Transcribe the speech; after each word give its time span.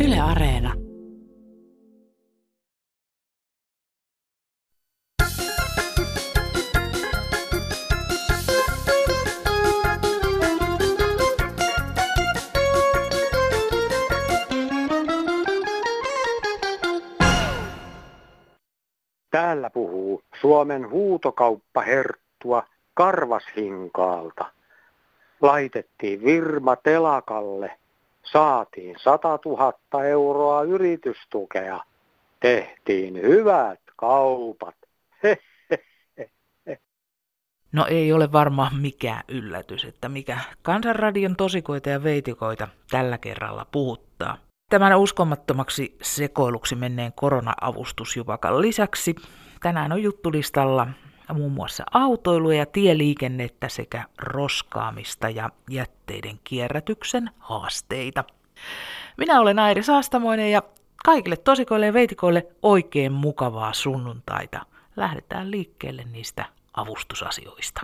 Yle 0.00 0.20
Areena. 0.20 0.74
Täällä 19.30 19.70
puhuu 19.70 20.22
Suomen 20.40 20.90
huutokauppaherttua 20.90 22.66
Karvashinkaalta. 22.94 24.44
Laitettiin 25.40 26.24
Virma 26.24 26.76
telakalle, 26.76 27.78
saatiin 28.32 28.96
100 28.98 29.38
000 29.44 30.04
euroa 30.04 30.62
yritystukea. 30.62 31.80
Tehtiin 32.40 33.22
hyvät 33.22 33.80
kaupat. 33.96 34.74
No 37.72 37.86
ei 37.86 38.12
ole 38.12 38.32
varmaan 38.32 38.76
mikään 38.76 39.22
yllätys, 39.28 39.84
että 39.84 40.08
mikä 40.08 40.38
Kansanradion 40.62 41.36
tosikoita 41.36 41.88
ja 41.88 42.02
veitikoita 42.02 42.68
tällä 42.90 43.18
kerralla 43.18 43.66
puhuttaa. 43.72 44.36
Tämän 44.70 44.98
uskomattomaksi 44.98 45.96
sekoiluksi 46.02 46.74
menneen 46.74 47.12
korona-avustusjupakan 47.12 48.60
lisäksi 48.60 49.14
tänään 49.62 49.92
on 49.92 50.02
juttulistalla 50.02 50.86
muun 51.32 51.52
muassa 51.52 51.84
autoilua 51.92 52.54
ja 52.54 52.66
tieliikennettä 52.66 53.68
sekä 53.68 54.04
roskaamista 54.18 55.28
ja 55.28 55.50
jätteiden 55.70 56.40
kierrätyksen 56.44 57.30
haasteita. 57.38 58.24
Minä 59.16 59.40
olen 59.40 59.58
Airi 59.58 59.82
Saastamoinen 59.82 60.50
ja 60.50 60.62
kaikille 61.04 61.36
tosikoille 61.36 61.86
ja 61.86 61.92
veitikoille 61.92 62.46
oikein 62.62 63.12
mukavaa 63.12 63.72
sunnuntaita. 63.72 64.60
Lähdetään 64.96 65.50
liikkeelle 65.50 66.04
niistä 66.12 66.44
avustusasioista. 66.74 67.80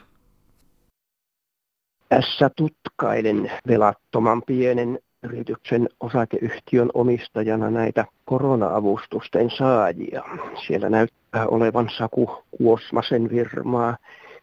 Tässä 2.09 2.51
tutkailen 2.57 3.51
velattoman 3.69 4.43
pienen 4.47 4.99
yrityksen 5.23 5.89
osakeyhtiön 6.01 6.91
omistajana 6.95 7.71
näitä 7.71 8.05
korona-avustusten 8.25 9.51
saajia. 9.51 10.23
Siellä 10.67 10.91
näyttää 10.91 11.47
olevan 11.47 11.91
Saku 11.99 12.31
Kuosmasen 12.59 13.29
firmaa. 13.29 13.97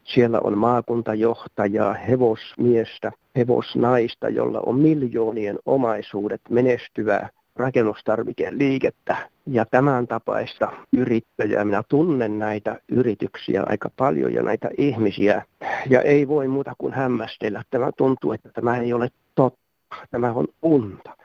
Siellä 0.04 0.40
on 0.44 0.58
maakuntajohtajaa, 0.58 1.94
hevosmiestä, 1.94 3.12
hevosnaista, 3.36 4.28
jolla 4.28 4.60
on 4.66 4.78
miljoonien 4.80 5.58
omaisuudet 5.66 6.40
menestyvää 6.50 7.28
rakennustarvikeliikettä 7.56 9.16
ja 9.46 9.64
tämän 9.64 10.06
tapaista 10.06 10.72
yrittäjää. 10.92 11.64
Minä 11.64 11.82
tunnen 11.88 12.38
näitä 12.38 12.80
yrityksiä 12.88 13.62
aika 13.66 13.90
paljon 13.96 14.34
ja 14.34 14.42
näitä 14.42 14.70
ihmisiä 14.78 15.42
ja 15.90 16.02
ei 16.02 16.28
voi 16.28 16.48
muuta 16.48 16.74
kuin 16.78 16.92
hämmästellä. 16.92 17.62
Tämä 17.70 17.90
tuntuu, 17.96 18.32
että 18.32 18.48
tämä 18.54 18.76
ei 18.76 18.92
ole 18.92 19.08
totta 19.34 19.67
Tämä 20.10 20.32
on 20.32 20.46
unta. 20.62 21.16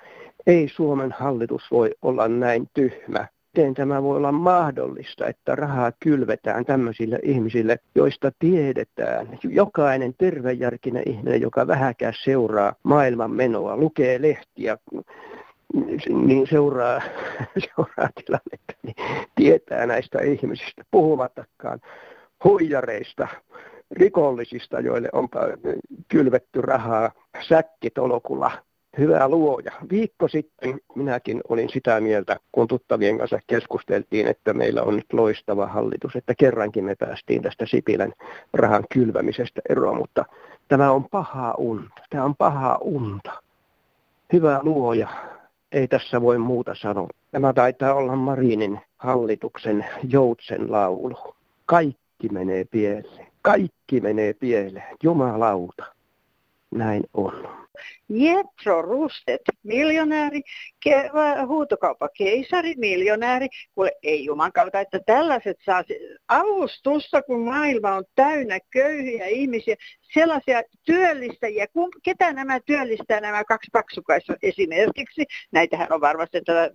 Ei 0.47 0.67
Suomen 0.67 1.11
hallitus 1.11 1.63
voi 1.71 1.91
olla 2.01 2.27
näin 2.27 2.69
tyhmä. 2.73 3.27
Miten 3.57 3.73
tämä 3.73 4.03
voi 4.03 4.17
olla 4.17 4.31
mahdollista, 4.31 5.27
että 5.27 5.55
rahaa 5.55 5.91
kylvetään 5.99 6.65
tämmöisille 6.65 7.19
ihmisille, 7.23 7.79
joista 7.95 8.31
tiedetään. 8.39 9.39
Jokainen 9.43 10.13
tervejärkinen 10.17 11.03
ihminen, 11.05 11.41
joka 11.41 11.67
vähäkään 11.67 12.13
seuraa 12.23 12.75
maailman 12.83 13.31
menoa, 13.31 13.77
lukee 13.77 14.21
lehtiä, 14.21 14.77
niin 16.09 16.47
seuraa, 16.47 17.01
seuraa 17.65 18.09
tilannetta, 18.25 18.73
niin 18.83 18.95
tietää 19.35 19.85
näistä 19.85 20.21
ihmisistä, 20.21 20.83
puhumattakaan 20.91 21.79
huijareista, 22.43 23.27
rikollisista, 23.93 24.79
joille 24.79 25.09
on 25.13 25.27
kylvetty 26.07 26.61
rahaa 26.61 27.11
säkkitolokulla. 27.47 28.51
Hyvä 28.97 29.27
luoja. 29.27 29.71
Viikko 29.91 30.27
sitten 30.27 30.79
minäkin 30.95 31.41
olin 31.49 31.69
sitä 31.69 31.99
mieltä, 31.99 32.37
kun 32.51 32.67
tuttavien 32.67 33.17
kanssa 33.17 33.39
keskusteltiin, 33.47 34.27
että 34.27 34.53
meillä 34.53 34.83
on 34.83 34.95
nyt 34.95 35.13
loistava 35.13 35.67
hallitus, 35.67 36.15
että 36.15 36.35
kerrankin 36.35 36.83
me 36.83 36.95
päästiin 36.95 37.41
tästä 37.41 37.65
Sipilän 37.65 38.13
rahan 38.53 38.83
kylvämisestä 38.93 39.61
eroon, 39.69 39.97
mutta 39.97 40.25
tämä 40.67 40.91
on 40.91 41.09
paha 41.09 41.53
unta. 41.57 42.01
Tämä 42.09 42.25
on 42.25 42.35
paha 42.35 42.77
unta. 42.81 43.31
Hyvä 44.33 44.59
luoja. 44.63 45.07
Ei 45.71 45.87
tässä 45.87 46.21
voi 46.21 46.37
muuta 46.37 46.75
sanoa. 46.75 47.07
Tämä 47.31 47.53
taitaa 47.53 47.93
olla 47.93 48.15
Marinin 48.15 48.79
hallituksen 48.97 49.85
joutsen 50.09 50.71
laulu. 50.71 51.35
Kaikki 51.65 52.29
menee 52.31 52.65
pieleen 52.71 53.32
kaikki 53.43 54.01
menee 54.01 54.33
pieleen. 54.33 54.97
Jumalauta. 55.03 55.92
Näin 56.73 57.03
on. 57.13 57.63
Jetro 58.09 58.81
Rustet, 58.81 59.41
miljonääri, 59.63 60.41
ke- 60.85 61.09
huutokauppa 61.47 62.09
keisari, 62.17 62.73
miljonääri, 62.77 63.47
kuule 63.75 63.91
ei 64.03 64.25
juman 64.25 64.51
kautta, 64.51 64.79
että 64.79 64.99
tällaiset 65.05 65.57
saa 65.65 65.83
avustusta, 66.27 67.21
kun 67.21 67.41
maailma 67.41 67.95
on 67.95 68.03
täynnä 68.15 68.59
köyhiä 68.69 69.25
ihmisiä, 69.25 69.75
sellaisia 70.13 70.61
työllistäjiä, 70.85 71.67
kun, 71.73 71.89
ketä 72.03 72.33
nämä 72.33 72.59
työllistää 72.59 73.21
nämä 73.21 73.43
kaksi 73.43 73.69
paksukaista? 73.73 74.33
Esimerkiksi, 74.43 75.25
näitähän 75.51 75.93
on 75.93 76.01
varmasti 76.01 76.41
tätä 76.41 76.71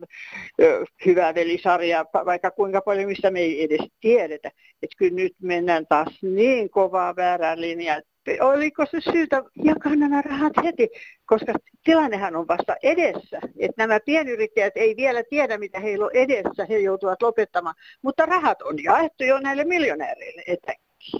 hyvää 1.06 1.34
velisarjaa, 1.34 2.04
vaikka 2.24 2.50
kuinka 2.50 2.80
paljon, 2.80 3.08
mistä 3.08 3.30
me 3.30 3.40
ei 3.40 3.64
edes 3.64 3.86
tiedetä, 4.00 4.50
että 4.82 4.96
kyllä 4.98 5.14
nyt 5.14 5.32
mennään 5.42 5.86
taas 5.88 6.18
niin 6.22 6.70
kovaa 6.70 7.16
väärään 7.16 7.60
linjaan, 7.60 8.02
oliko 8.40 8.86
se 8.86 9.00
syytä 9.00 9.42
jakaa 9.64 9.96
nämä 9.96 10.22
rahat 10.22 10.52
heti, 10.64 10.88
koska 11.26 11.52
tilannehan 11.84 12.36
on 12.36 12.48
vasta 12.48 12.76
edessä. 12.82 13.40
Että 13.58 13.82
nämä 13.86 14.00
pienyrittäjät 14.00 14.72
ei 14.76 14.94
vielä 14.96 15.22
tiedä, 15.30 15.58
mitä 15.58 15.80
heillä 15.80 16.04
on 16.04 16.10
edessä, 16.14 16.66
he 16.68 16.78
joutuvat 16.78 17.22
lopettamaan. 17.22 17.74
Mutta 18.02 18.26
rahat 18.26 18.62
on 18.62 18.82
jaettu 18.84 19.24
jo 19.24 19.38
näille 19.38 19.64
miljonääreille, 19.64 20.42
että 20.46 20.72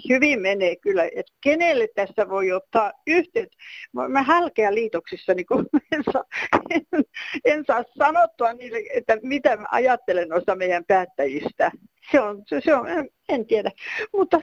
hyvin 0.09 0.41
menee 0.41 0.77
kyllä, 0.77 1.05
että 1.05 1.33
kenelle 1.43 1.89
tässä 1.95 2.29
voi 2.29 2.53
ottaa 2.53 2.93
yhteyttä. 3.07 3.57
Mä 4.09 4.23
halkean 4.23 4.75
liitoksissa, 4.75 5.35
niin 5.35 5.47
kun 5.47 5.67
en, 5.93 6.03
saa, 6.13 6.25
en, 6.71 6.83
en 7.45 7.65
saa 7.67 7.85
sanottua 7.99 8.53
niille, 8.53 8.79
että 8.95 9.19
mitä 9.23 9.57
mä 9.57 9.67
ajattelen 9.71 10.29
noista 10.29 10.57
meidän 10.57 10.85
päättäjistä 10.89 11.71
se 12.13 12.21
on, 12.21 12.43
se, 12.47 12.61
se 12.65 12.75
on, 12.75 12.89
en, 12.89 13.09
en 13.29 13.47
tiedä. 13.47 13.71
Mutta 14.13 14.41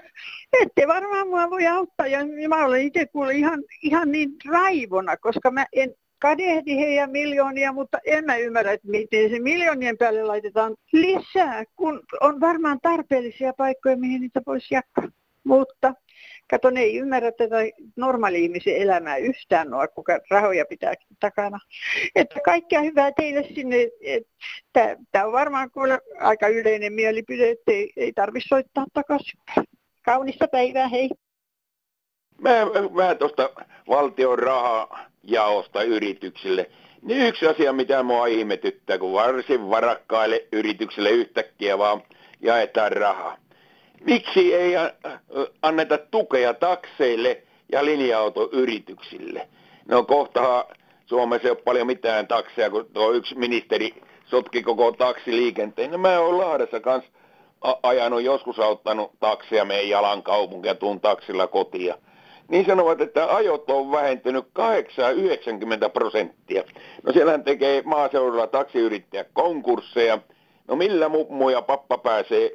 ette 0.61 0.87
varmaan 0.87 1.27
mua 1.27 1.49
voi 1.49 1.67
auttaa. 1.67 2.07
Ja 2.07 2.19
mä 2.49 2.65
olen 2.65 2.81
itse 2.81 3.05
kuule 3.05 3.33
ihan, 3.33 3.63
ihan 3.83 4.11
niin 4.11 4.29
raivona, 4.49 5.17
koska 5.17 5.51
mä 5.51 5.65
en 5.73 5.93
kadehdi 6.19 6.75
heidän 6.75 7.11
miljoonia, 7.11 7.73
mutta 7.73 7.97
en 8.05 8.25
mä 8.25 8.37
ymmärrä, 8.37 8.71
että 8.71 8.87
miten 8.87 9.29
se 9.29 9.39
miljoonien 9.39 9.97
päälle 9.97 10.23
laitetaan 10.23 10.75
lisää, 10.91 11.63
kun 11.75 12.03
on 12.21 12.39
varmaan 12.39 12.79
tarpeellisia 12.81 13.53
paikkoja, 13.53 13.97
mihin 13.97 14.21
niitä 14.21 14.41
voisi 14.45 14.73
jakaa. 14.73 15.09
Mutta 15.45 15.93
Kato, 16.49 16.69
ne 16.69 16.81
ei 16.81 16.97
ymmärrä 16.97 17.31
tätä 17.31 17.55
normaali-ihmisen 17.95 18.77
elämää 18.77 19.17
yhtään 19.17 19.69
noa, 19.69 19.87
kuka 19.87 20.19
rahoja 20.29 20.65
pitää 20.65 20.93
takana. 21.19 21.59
Että 22.15 22.39
kaikkea 22.45 22.81
hyvää 22.81 23.11
teille 23.11 23.43
sinne. 23.55 23.77
Tämä 25.11 25.25
on 25.25 25.31
varmaan 25.31 25.71
kuule 25.71 25.99
aika 26.19 26.47
yleinen 26.47 26.93
mielipide, 26.93 27.49
että 27.49 27.71
ei, 27.71 27.93
ei 27.97 28.13
tarvitse 28.13 28.47
soittaa 28.47 28.85
takaisin. 28.93 29.39
Kaunista 30.05 30.47
päivää, 30.47 30.87
hei. 30.87 31.09
Mä, 32.41 32.51
mä 32.91 33.15
tuosta 33.15 33.49
valtion 33.87 34.39
rahajaosta 34.39 35.83
yrityksille. 35.83 36.69
Niin 37.01 37.27
yksi 37.27 37.47
asia, 37.47 37.73
mitä 37.73 38.03
mua 38.03 38.27
ihmetyttää, 38.27 38.97
kun 38.97 39.13
varsin 39.13 39.69
varakkaille 39.69 40.47
yrityksille 40.51 41.09
yhtäkkiä 41.09 41.77
vaan 41.77 42.03
jaetaan 42.41 42.91
rahaa. 42.91 43.44
Miksi 44.03 44.55
ei 44.55 44.73
anneta 45.61 45.97
tukea 45.97 46.53
takseille 46.53 47.43
ja 47.71 47.85
linja-autoyrityksille? 47.85 49.47
No 49.87 50.03
kohtahan 50.03 50.63
Suomessa 51.05 51.47
ei 51.47 51.51
ole 51.51 51.61
paljon 51.65 51.87
mitään 51.87 52.27
takseja, 52.27 52.69
kun 52.69 52.89
tuo 52.93 53.11
yksi 53.11 53.35
ministeri 53.35 53.93
sotki 54.25 54.63
koko 54.63 54.91
taksiliikenteen. 54.91 55.91
No 55.91 55.97
mä 55.97 56.19
oon 56.19 56.37
Lahdessa 56.37 56.79
kanssa 56.79 57.11
ajanut, 57.83 58.21
joskus 58.21 58.59
auttanut 58.59 59.11
taksia 59.19 59.65
meidän 59.65 59.89
jalan 59.89 60.23
kaupunkia, 60.23 60.75
tuun 60.75 61.01
taksilla 61.01 61.47
kotia. 61.47 61.95
Niin 62.47 62.65
sanovat, 62.65 63.01
että 63.01 63.35
ajot 63.35 63.69
on 63.69 63.91
vähentynyt 63.91 64.45
8-90 64.45 65.89
prosenttia. 65.93 66.63
No 67.03 67.13
siellähän 67.13 67.43
tekee 67.43 67.81
maaseudulla 67.85 68.47
taksiyrittäjä 68.47 69.25
konkursseja. 69.33 70.19
No 70.67 70.75
millä 70.75 71.09
mummu 71.09 71.49
ja 71.49 71.61
pappa 71.61 71.97
pääsee 71.97 72.51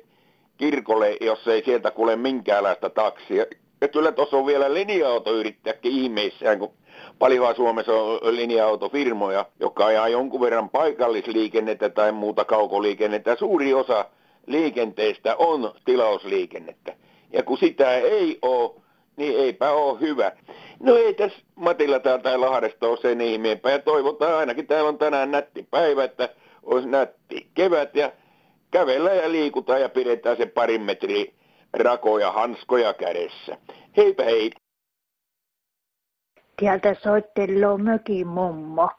kirkolle, 0.61 1.17
jos 1.21 1.49
ei 1.49 1.65
sieltä 1.65 1.91
kuule 1.91 2.17
minkäänlaista 2.17 2.91
taksia. 2.91 3.45
Ja 3.81 3.89
kyllä 3.89 4.13
tuossa 4.13 4.37
on 4.37 4.47
vielä 4.47 4.75
linja-autoyrittäjäkin 4.75 5.93
ihmeissään, 5.93 6.59
kun 6.59 6.73
paljonhan 7.19 7.57
Suomessa 7.57 7.93
on 7.93 8.37
linja-autofirmoja, 8.37 9.45
jotka 9.61 9.87
ajaa 9.87 10.09
jonkun 10.09 10.41
verran 10.41 10.71
paikallisliikennettä 10.71 11.89
tai 11.89 12.13
muuta 12.13 12.45
kaukoliikennettä. 12.45 13.37
Suuri 13.37 13.75
osa 13.75 14.05
liikenteestä 14.47 15.37
on 15.37 15.75
tilausliikennettä. 15.85 16.93
Ja 17.33 17.43
kun 17.43 17.59
sitä 17.59 17.95
ei 17.95 18.39
ole, 18.43 18.71
niin 19.17 19.39
eipä 19.39 19.71
ole 19.71 20.01
hyvä. 20.01 20.33
No 20.81 20.97
ei 20.97 21.15
tässä 21.15 21.39
Matilla 21.55 21.99
täältä 21.99 22.41
Lahdesta 22.41 22.89
ole 22.89 22.97
sen 22.97 23.21
ihmeempää 23.21 23.73
ja 23.73 23.79
toivotaan 23.79 24.35
ainakin 24.35 24.67
täällä 24.67 24.89
on 24.89 24.99
tänään 24.99 25.31
nätti 25.31 25.67
päivä, 25.71 26.05
että 26.05 26.29
olisi 26.63 26.89
nätti 26.89 27.47
kevät 27.55 27.97
ja 27.97 28.13
kävellä 28.71 29.15
ja 29.15 29.33
liikutaan 29.33 29.81
ja 29.81 29.89
pidetään 29.89 30.37
se 30.37 30.47
parin 30.47 30.83
metri 30.83 31.35
rakoja 31.73 32.33
hanskoja 32.33 32.95
kädessä. 32.95 33.59
Heipä 33.97 34.25
hei! 34.25 34.51
Täältä 36.63 36.95
soitteloo 37.03 37.79
mökin 37.79 38.27
mummo. 38.27 38.91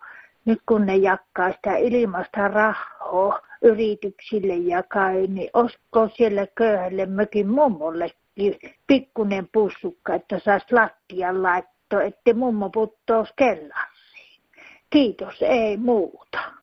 Nyt 0.45 0.59
kun 0.65 0.85
ne 0.85 0.95
jakkaa 0.95 1.51
sitä 1.51 1.75
ilmasta 1.77 2.47
rahaa 2.47 3.41
yrityksille 3.62 4.56
jakaa, 4.56 5.12
niin 5.12 5.50
osko 5.53 6.09
siellä 6.15 6.47
köyhälle 6.56 7.06
mökin 7.06 7.50
mummollekin 7.50 8.59
pikkunen 8.88 9.50
pussukka, 9.53 10.15
että 10.15 10.39
saisi 10.39 10.65
lattian 10.71 11.44
laittoa, 11.44 12.03
ettei 12.03 12.33
mummo 12.33 12.69
puttoisi 12.69 13.33
kellasiin. 13.35 14.41
Kiitos, 14.89 15.41
ei 15.41 15.77
muuta. 15.77 16.60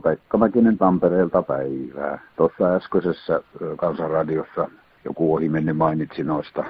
Pekka 0.00 0.38
Mäkinen 0.38 0.78
Tampereelta 0.78 1.42
päivää. 1.42 2.18
Tuossa 2.36 2.74
äskeisessä 2.74 3.40
kansanradiossa 3.76 4.70
joku 5.04 5.34
ohi 5.34 5.48
menne 5.48 5.72
mainitsi 5.72 6.24
noista 6.24 6.64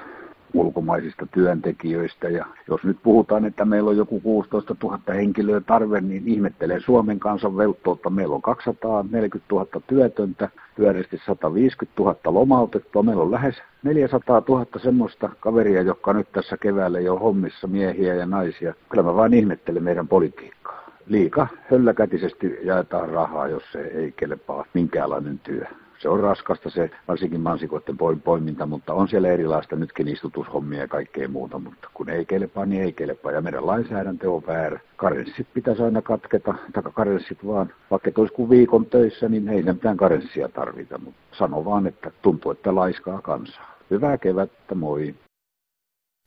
ulkomaisista 0.53 1.27
työntekijöistä. 1.31 2.29
Ja 2.29 2.45
jos 2.67 2.83
nyt 2.83 2.97
puhutaan, 3.03 3.45
että 3.45 3.65
meillä 3.65 3.89
on 3.89 3.97
joku 3.97 4.19
16 4.19 4.75
000 4.83 4.99
henkilöä 5.07 5.61
tarve, 5.61 6.01
niin 6.01 6.27
ihmettelen 6.27 6.81
Suomen 6.81 7.19
kansan 7.19 7.57
velttoutta. 7.57 8.09
Meillä 8.09 8.35
on 8.35 8.41
240 8.41 9.55
000 9.55 9.67
työtöntä, 9.87 10.49
pyöreästi 10.75 11.21
150 11.25 12.03
000 12.03 12.15
lomautettua. 12.25 13.03
Meillä 13.03 13.23
on 13.23 13.31
lähes 13.31 13.55
400 13.83 14.41
000 14.49 14.65
semmoista 14.77 15.29
kaveria, 15.39 15.81
jotka 15.81 16.13
nyt 16.13 16.27
tässä 16.31 16.57
keväällä 16.57 16.99
jo 16.99 17.15
hommissa 17.19 17.67
miehiä 17.67 18.15
ja 18.15 18.25
naisia. 18.25 18.73
Kyllä 18.89 19.03
mä 19.03 19.15
vaan 19.15 19.33
ihmettelen 19.33 19.83
meidän 19.83 20.07
politiikkaa. 20.07 20.82
Liika 21.05 21.47
hölläkätisesti 21.71 22.57
jaetaan 22.61 23.09
rahaa, 23.09 23.47
jos 23.47 23.63
se 23.71 23.79
ei 23.79 24.11
kelpaa 24.11 24.65
minkäänlainen 24.73 25.39
työ 25.39 25.65
se 26.03 26.09
on 26.09 26.19
raskasta 26.19 26.69
se, 26.69 26.91
varsinkin 27.07 27.41
mansikoiden 27.41 27.97
poiminta, 28.23 28.65
mutta 28.65 28.93
on 28.93 29.07
siellä 29.07 29.27
erilaista 29.27 29.75
nytkin 29.75 30.07
istutushommia 30.07 30.79
ja 30.79 30.87
kaikkea 30.87 31.27
muuta, 31.27 31.59
mutta 31.59 31.89
kun 31.93 32.09
ei 32.09 32.25
kelpaa, 32.25 32.65
niin 32.65 32.81
ei 32.81 32.93
kelpaa. 32.93 33.31
Ja 33.31 33.41
meidän 33.41 33.67
lainsäädäntö 33.67 34.31
on 34.31 34.43
väärä. 34.47 34.79
Karenssit 34.95 35.47
pitäisi 35.53 35.83
aina 35.83 36.01
katketa, 36.01 36.53
tai 36.73 36.83
karenssit 36.93 37.45
vaan, 37.47 37.73
vaikka 37.91 38.11
olisi 38.17 38.33
kuin 38.33 38.49
viikon 38.49 38.85
töissä, 38.85 39.29
niin 39.29 39.49
ei 39.49 39.63
mitään 39.63 39.97
karenssia 39.97 40.49
tarvita, 40.49 40.97
mutta 40.97 41.19
sano 41.31 41.65
vaan, 41.65 41.87
että 41.87 42.11
tuntuu, 42.21 42.51
että 42.51 42.75
laiskaa 42.75 43.21
kansaa. 43.21 43.77
Hyvää 43.91 44.17
kevättä, 44.17 44.75
moi! 44.75 45.15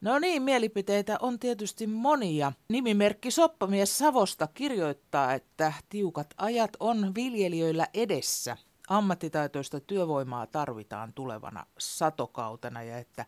No 0.00 0.18
niin, 0.18 0.42
mielipiteitä 0.42 1.16
on 1.20 1.38
tietysti 1.38 1.86
monia. 1.86 2.52
Nimimerkki 2.68 3.30
Soppamies 3.30 3.98
Savosta 3.98 4.48
kirjoittaa, 4.54 5.34
että 5.34 5.72
tiukat 5.88 6.34
ajat 6.38 6.70
on 6.80 7.14
viljelijöillä 7.14 7.86
edessä 7.94 8.56
ammattitaitoista 8.88 9.80
työvoimaa 9.80 10.46
tarvitaan 10.46 11.12
tulevana 11.12 11.66
satokautena 11.78 12.82
ja 12.82 12.98
että 12.98 13.24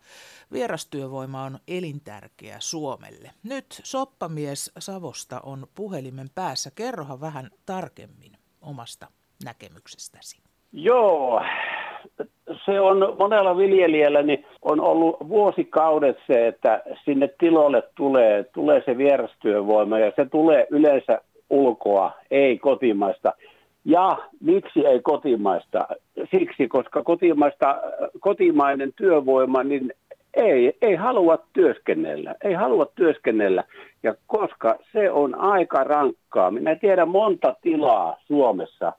vierastyövoima 0.53 1.43
on 1.43 1.59
elintärkeä 1.69 2.57
Suomelle. 2.61 3.31
Nyt 3.43 3.81
soppamies 3.85 4.73
Savosta 4.79 5.41
on 5.41 5.67
puhelimen 5.75 6.31
päässä. 6.35 6.71
Kerrohan 6.71 7.21
vähän 7.21 7.51
tarkemmin 7.67 8.33
omasta 8.61 9.09
näkemyksestäsi. 9.45 10.43
Joo, 10.73 11.41
se 12.69 12.81
on 12.81 13.17
monella 13.19 13.57
viljelijällä 13.57 14.23
niin 14.23 14.45
on 14.63 14.81
ollut 14.81 15.17
vuosikaudet 15.29 16.17
se, 16.27 16.47
että 16.47 16.83
sinne 17.05 17.29
tiloille 17.39 17.83
tulee, 17.97 18.45
tulee 18.45 18.83
se 18.85 18.99
vierastyövoima 18.99 19.99
ja 19.99 20.13
se 20.17 20.25
tulee 20.25 20.67
yleensä 20.71 21.21
ulkoa, 21.51 22.13
ei 22.31 22.59
kotimaista. 22.59 23.33
Ja 23.85 24.17
miksi 24.41 24.87
ei 24.87 25.01
kotimaista? 25.01 25.89
Siksi, 26.31 26.69
koska 26.69 27.03
kotimaista, 27.03 27.77
kotimainen 28.21 28.93
työvoima 28.97 29.63
niin 29.63 29.93
ei, 30.35 30.73
ei 30.83 30.95
halua 30.95 31.39
työskennellä. 31.53 32.35
Ei 32.45 32.55
halua 32.55 32.87
työskennellä. 32.95 33.65
Ja 34.03 34.15
koska 34.27 34.79
se 34.93 35.11
on 35.11 35.35
aika 35.35 35.85
rankkaa. 35.85 36.51
Minä 36.51 36.75
tiedän 36.75 37.09
monta 37.09 37.55
tilaa 37.63 38.17
Suomessa, 38.27 38.93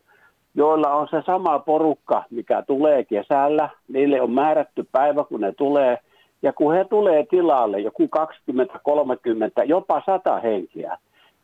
joilla 0.55 0.93
on 0.93 1.07
se 1.07 1.21
sama 1.25 1.59
porukka, 1.59 2.23
mikä 2.29 2.61
tulee 2.61 3.03
kesällä. 3.03 3.69
Niille 3.87 4.21
on 4.21 4.31
määrätty 4.31 4.87
päivä, 4.91 5.23
kun 5.23 5.41
ne 5.41 5.51
tulee. 5.51 5.97
Ja 6.41 6.53
kun 6.53 6.73
he 6.73 6.85
tulee 6.85 7.25
tilalle, 7.25 7.79
joku 7.79 8.07
20, 8.07 8.79
30, 8.83 9.63
jopa 9.63 10.01
100 10.05 10.39
henkiä, 10.39 10.97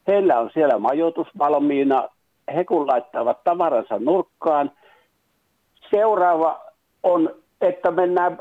heillä 0.07 0.39
on 0.39 0.49
siellä 0.53 0.79
majoitus 0.79 1.27
valmiina, 1.37 2.07
he 2.55 2.63
kun 2.63 2.87
laittavat 2.87 3.43
tavaransa 3.43 3.99
nurkkaan, 3.99 4.71
seuraava 5.89 6.59
on, 7.03 7.35
että 7.61 7.91
mennään 7.91 8.37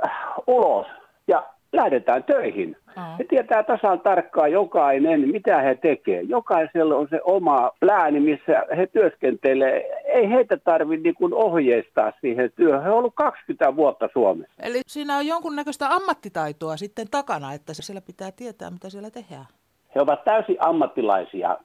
ulos 0.46 0.87
ja 1.28 1.43
lähdetään 1.72 2.25
töihin. 2.25 2.76
Mm. 2.96 3.02
He 3.19 3.25
tietää 3.25 3.62
tasan 3.62 4.00
tarkkaan 4.00 4.52
jokainen, 4.52 5.28
mitä 5.28 5.61
he 5.61 5.75
tekevät. 5.75 6.28
Jokaisella 6.28 6.96
on 6.96 7.08
se 7.11 7.20
oma 7.25 7.70
plääni, 7.81 8.20
missä 8.20 8.62
he 8.76 8.87
työskentelee. 8.87 10.02
Ei 10.14 10.31
heitä 10.31 10.56
tarvitse 10.56 11.02
niin 11.02 11.34
ohjeistaa 11.34 12.12
siihen 12.20 12.50
työhön. 12.56 12.82
He 12.82 12.88
ovat 12.88 12.99
ollut 12.99 13.14
20 13.14 13.76
vuotta 13.76 14.08
Suomessa. 14.12 14.62
Eli 14.62 14.81
siinä 14.87 15.16
on 15.16 15.26
jonkunnäköistä 15.26 15.88
ammattitaitoa 15.88 16.76
sitten 16.76 17.06
takana, 17.11 17.52
että 17.52 17.75
siellä 17.75 18.00
pitää 18.00 18.32
tietää, 18.32 18.70
mitä 18.70 18.90
siellä 18.90 19.11
tehdään. 19.11 19.46
He 19.94 20.00
ovat 20.00 20.25
täysin 20.25 20.56
ammattilaisia 20.58 21.58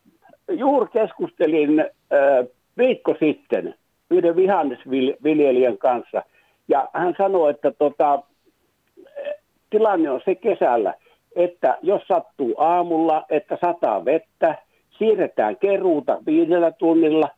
juuri 0.51 0.87
keskustelin 0.93 1.79
äh, 1.79 1.87
viikko 2.77 3.15
sitten 3.19 3.75
yhden 4.11 4.35
vihannesviljelijän 4.35 5.77
kanssa, 5.77 6.23
ja 6.67 6.89
hän 6.93 7.15
sanoi, 7.17 7.49
että 7.51 7.71
tota, 7.71 8.23
tilanne 9.69 10.09
on 10.09 10.21
se 10.25 10.35
kesällä, 10.35 10.93
että 11.35 11.77
jos 11.81 12.01
sattuu 12.07 12.55
aamulla, 12.57 13.25
että 13.29 13.57
sataa 13.61 14.05
vettä, 14.05 14.55
siirretään 14.97 15.57
keruuta 15.57 16.17
viidellä 16.25 16.71
tunnilla, 16.71 17.29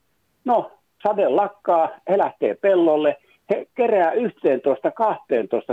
no 0.46 0.72
sade 1.04 1.28
lakkaa, 1.28 1.90
he 2.10 2.18
lähtee 2.18 2.56
pellolle, 2.56 3.18
he 3.50 3.68
kerää 3.76 4.12
11-12 4.12 4.16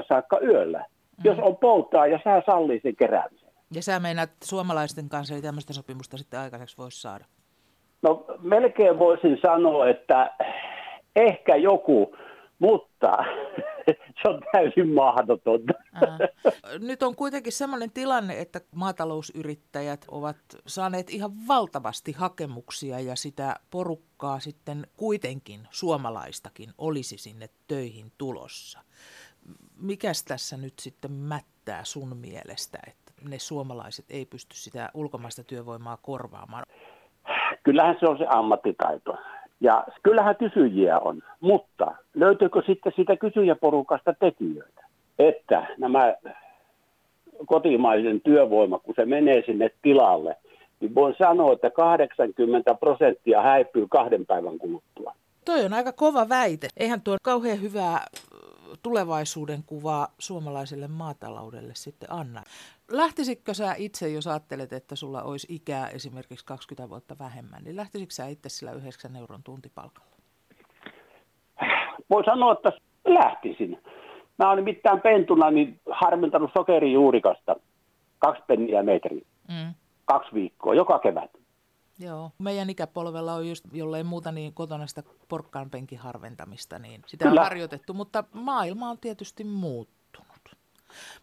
saakka 0.08 0.38
yöllä, 0.40 0.78
mm. 0.78 1.24
jos 1.24 1.38
on 1.38 1.56
polttaa 1.56 2.06
ja 2.06 2.20
sää 2.24 2.42
sallii 2.46 2.80
sen 2.80 2.96
keräämisen. 2.96 3.48
Ja 3.74 3.82
sä 3.82 4.00
meinaat 4.00 4.30
suomalaisten 4.44 5.08
kanssa 5.08 5.34
ei 5.34 5.42
tämmöistä 5.42 5.72
sopimusta 5.72 6.16
sitten 6.16 6.40
aikaiseksi 6.40 6.76
voisi 6.78 7.00
saada? 7.00 7.24
No 8.02 8.24
melkein 8.42 8.98
voisin 8.98 9.38
sanoa, 9.42 9.88
että 9.88 10.30
ehkä 11.16 11.56
joku, 11.56 12.16
mutta 12.58 13.24
se 14.22 14.28
on 14.28 14.40
täysin 14.52 14.94
mahdotonta. 14.94 15.72
Ää. 15.94 16.18
Nyt 16.78 17.02
on 17.02 17.16
kuitenkin 17.16 17.52
sellainen 17.52 17.90
tilanne, 17.90 18.40
että 18.40 18.60
maatalousyrittäjät 18.74 20.04
ovat 20.10 20.36
saaneet 20.66 21.10
ihan 21.10 21.30
valtavasti 21.48 22.12
hakemuksia 22.12 23.00
ja 23.00 23.16
sitä 23.16 23.56
porukkaa 23.70 24.40
sitten 24.40 24.86
kuitenkin 24.96 25.60
suomalaistakin 25.70 26.70
olisi 26.78 27.18
sinne 27.18 27.48
töihin 27.68 28.12
tulossa. 28.18 28.78
Mikäs 29.76 30.24
tässä 30.24 30.56
nyt 30.56 30.74
sitten 30.78 31.12
mättää 31.12 31.84
sun 31.84 32.16
mielestä, 32.16 32.78
että 32.86 33.12
ne 33.28 33.38
suomalaiset 33.38 34.04
ei 34.10 34.26
pysty 34.26 34.56
sitä 34.56 34.88
ulkomaista 34.94 35.44
työvoimaa 35.44 35.96
korvaamaan? 35.96 36.64
Kyllähän 37.62 37.96
se 38.00 38.06
on 38.06 38.18
se 38.18 38.26
ammattitaito. 38.28 39.16
Ja 39.60 39.84
kyllähän 40.02 40.36
kysyjiä 40.36 40.98
on, 40.98 41.22
mutta 41.40 41.94
löytyykö 42.14 42.62
sitten 42.66 42.92
siitä 42.96 43.16
kysyjäporukasta 43.16 44.14
tekijöitä? 44.20 44.86
Että 45.18 45.66
nämä 45.78 46.14
kotimaisen 47.46 48.20
työvoima, 48.20 48.78
kun 48.78 48.94
se 48.96 49.04
menee 49.04 49.42
sinne 49.46 49.70
tilalle, 49.82 50.36
niin 50.80 50.94
voin 50.94 51.14
sanoa, 51.18 51.52
että 51.52 51.70
80 51.70 52.74
prosenttia 52.74 53.42
häipyy 53.42 53.86
kahden 53.90 54.26
päivän 54.26 54.58
kuluttua. 54.58 55.14
Toi 55.44 55.64
on 55.64 55.74
aika 55.74 55.92
kova 55.92 56.28
väite. 56.28 56.68
Eihän 56.76 57.00
tuo 57.00 57.16
kauhean 57.22 57.62
hyvää 57.62 58.00
tulevaisuuden 58.82 59.62
kuvaa 59.66 60.08
suomalaiselle 60.18 60.88
maataloudelle 60.88 61.74
sitten 61.74 62.12
anna. 62.12 62.42
Lähtisitkö 62.90 63.54
sä 63.54 63.74
itse, 63.78 64.08
jos 64.08 64.26
ajattelet, 64.26 64.72
että 64.72 64.96
sulla 64.96 65.22
olisi 65.22 65.46
ikää 65.50 65.88
esimerkiksi 65.88 66.44
20 66.46 66.90
vuotta 66.90 67.16
vähemmän, 67.18 67.64
niin 67.64 67.76
lähtisitkö 67.76 68.14
sä 68.14 68.26
itse 68.26 68.48
sillä 68.48 68.72
9 68.72 69.16
euron 69.16 69.42
tuntipalkalla? 69.42 70.08
Voi 72.10 72.24
sanoa, 72.24 72.52
että 72.52 72.72
lähtisin. 73.04 73.82
Mä 74.38 74.50
olen 74.50 74.64
nimittäin 74.64 75.00
pentuna 75.00 75.50
niin 75.50 75.80
harmentanut 75.90 76.50
sokerijuurikasta. 76.58 77.56
kaksi 78.18 78.42
penniä 78.46 78.82
metri. 78.82 79.22
Mm. 79.48 79.74
Kaksi 80.04 80.34
viikkoa, 80.34 80.74
joka 80.74 80.98
kevät. 80.98 81.30
Joo, 81.98 82.30
meidän 82.38 82.70
ikäpolvella 82.70 83.34
on 83.34 83.48
just, 83.48 83.64
jollei 83.72 84.04
muuta 84.04 84.32
niin 84.32 84.54
kotona 84.54 84.86
sitä 84.86 85.02
porkkaanpenkin 85.28 85.98
harventamista, 85.98 86.78
niin 86.78 87.02
sitä 87.06 87.24
Kyllä. 87.24 87.40
on 87.40 87.44
harjoitettu, 87.44 87.94
mutta 87.94 88.24
maailma 88.32 88.90
on 88.90 88.98
tietysti 88.98 89.44
muuttunut. 89.44 90.56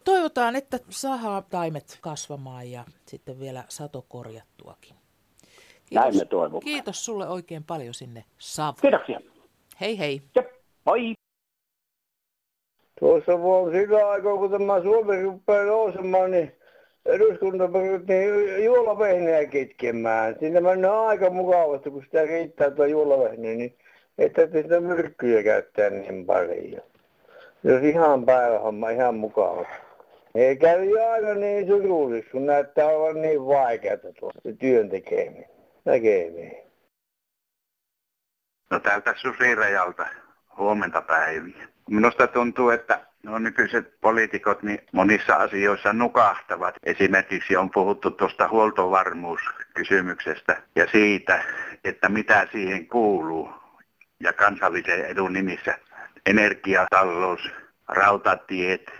Toivotaan, 0.04 0.56
että 0.56 0.78
saadaan 0.90 1.44
taimet 1.50 1.98
kasvamaan 2.00 2.70
ja 2.70 2.84
sitten 3.06 3.38
vielä 3.38 3.64
sato 3.68 4.04
korjattuakin. 4.08 4.96
Kiitos, 5.86 6.04
Näin 6.04 6.16
me 6.16 6.24
toivomme. 6.24 6.64
Kiitos 6.64 7.04
sulle 7.04 7.28
oikein 7.28 7.64
paljon 7.64 7.94
sinne 7.94 8.24
Savoon. 8.38 8.74
Kiitoksia. 8.80 9.20
Hei 9.80 9.98
hei. 9.98 10.22
Jep, 10.36 10.46
moi. 10.86 11.14
Tuossa 13.00 13.32
on 13.34 13.72
sillä 13.72 14.08
aikaa, 14.10 14.36
kun 14.36 14.50
tämä 14.50 14.82
Suomi 14.82 15.22
rupeaa 15.22 15.64
nousemaan, 15.64 16.30
niin 16.30 16.52
eduskunta 17.06 17.68
pyrittiin 17.68 18.64
juolavehnää 18.64 19.44
kitkemään. 19.46 20.36
Siinä 20.40 20.60
mennään 20.60 20.98
aika 20.98 21.30
mukavasti, 21.30 21.90
kun 21.90 22.04
sitä 22.04 22.22
riittää 22.22 22.70
tuo 22.70 22.84
juolavehnä, 22.84 23.42
niin 23.42 23.78
että 24.18 24.46
sitä 24.46 24.80
myrkkyjä 24.80 25.42
käyttää 25.42 25.90
niin 25.90 26.26
paljon. 26.26 26.82
On 27.64 27.84
ihan 27.84 28.26
päivähomma, 28.26 28.90
ihan 28.90 29.14
mukava. 29.14 29.66
Ei 30.34 30.56
käy 30.56 31.00
aina 31.00 31.34
niin 31.34 31.66
surullista, 31.66 32.30
kun 32.30 32.46
näyttää 32.46 32.86
olevan 32.86 33.22
niin 33.22 33.46
vaikeaa 33.46 33.96
tuo 34.20 34.32
työn 34.58 34.88
tekeminen. 34.88 35.50
Näkemiin. 35.84 36.56
No 38.70 38.80
täältä 38.80 39.14
Susirajalta 39.16 40.06
huomenta 40.58 41.02
päiviä. 41.02 41.68
Minusta 41.90 42.26
tuntuu, 42.26 42.70
että 42.70 43.00
no 43.26 43.38
nykyiset 43.38 44.00
poliitikot 44.00 44.62
niin 44.62 44.78
monissa 44.92 45.34
asioissa 45.34 45.92
nukahtavat. 45.92 46.74
Esimerkiksi 46.82 47.56
on 47.56 47.70
puhuttu 47.70 48.10
tuosta 48.10 48.48
huoltovarmuuskysymyksestä 48.48 50.62
ja 50.76 50.86
siitä, 50.92 51.44
että 51.84 52.08
mitä 52.08 52.48
siihen 52.52 52.86
kuuluu 52.86 53.50
ja 54.20 54.32
kansallisen 54.32 55.04
edun 55.04 55.32
nimissä 55.32 55.78
energiatalous, 56.26 57.40
rautatiet, 57.88 58.92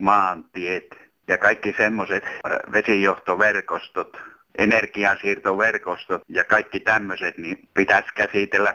maantiet 0.00 0.84
ja 1.28 1.38
kaikki 1.38 1.74
semmoiset 1.76 2.24
vesijohtoverkostot, 2.72 4.16
energiansiirtoverkostot 4.58 6.22
ja 6.28 6.44
kaikki 6.44 6.80
tämmöiset, 6.80 7.38
niin 7.38 7.68
pitäisi 7.74 8.08
käsitellä 8.14 8.74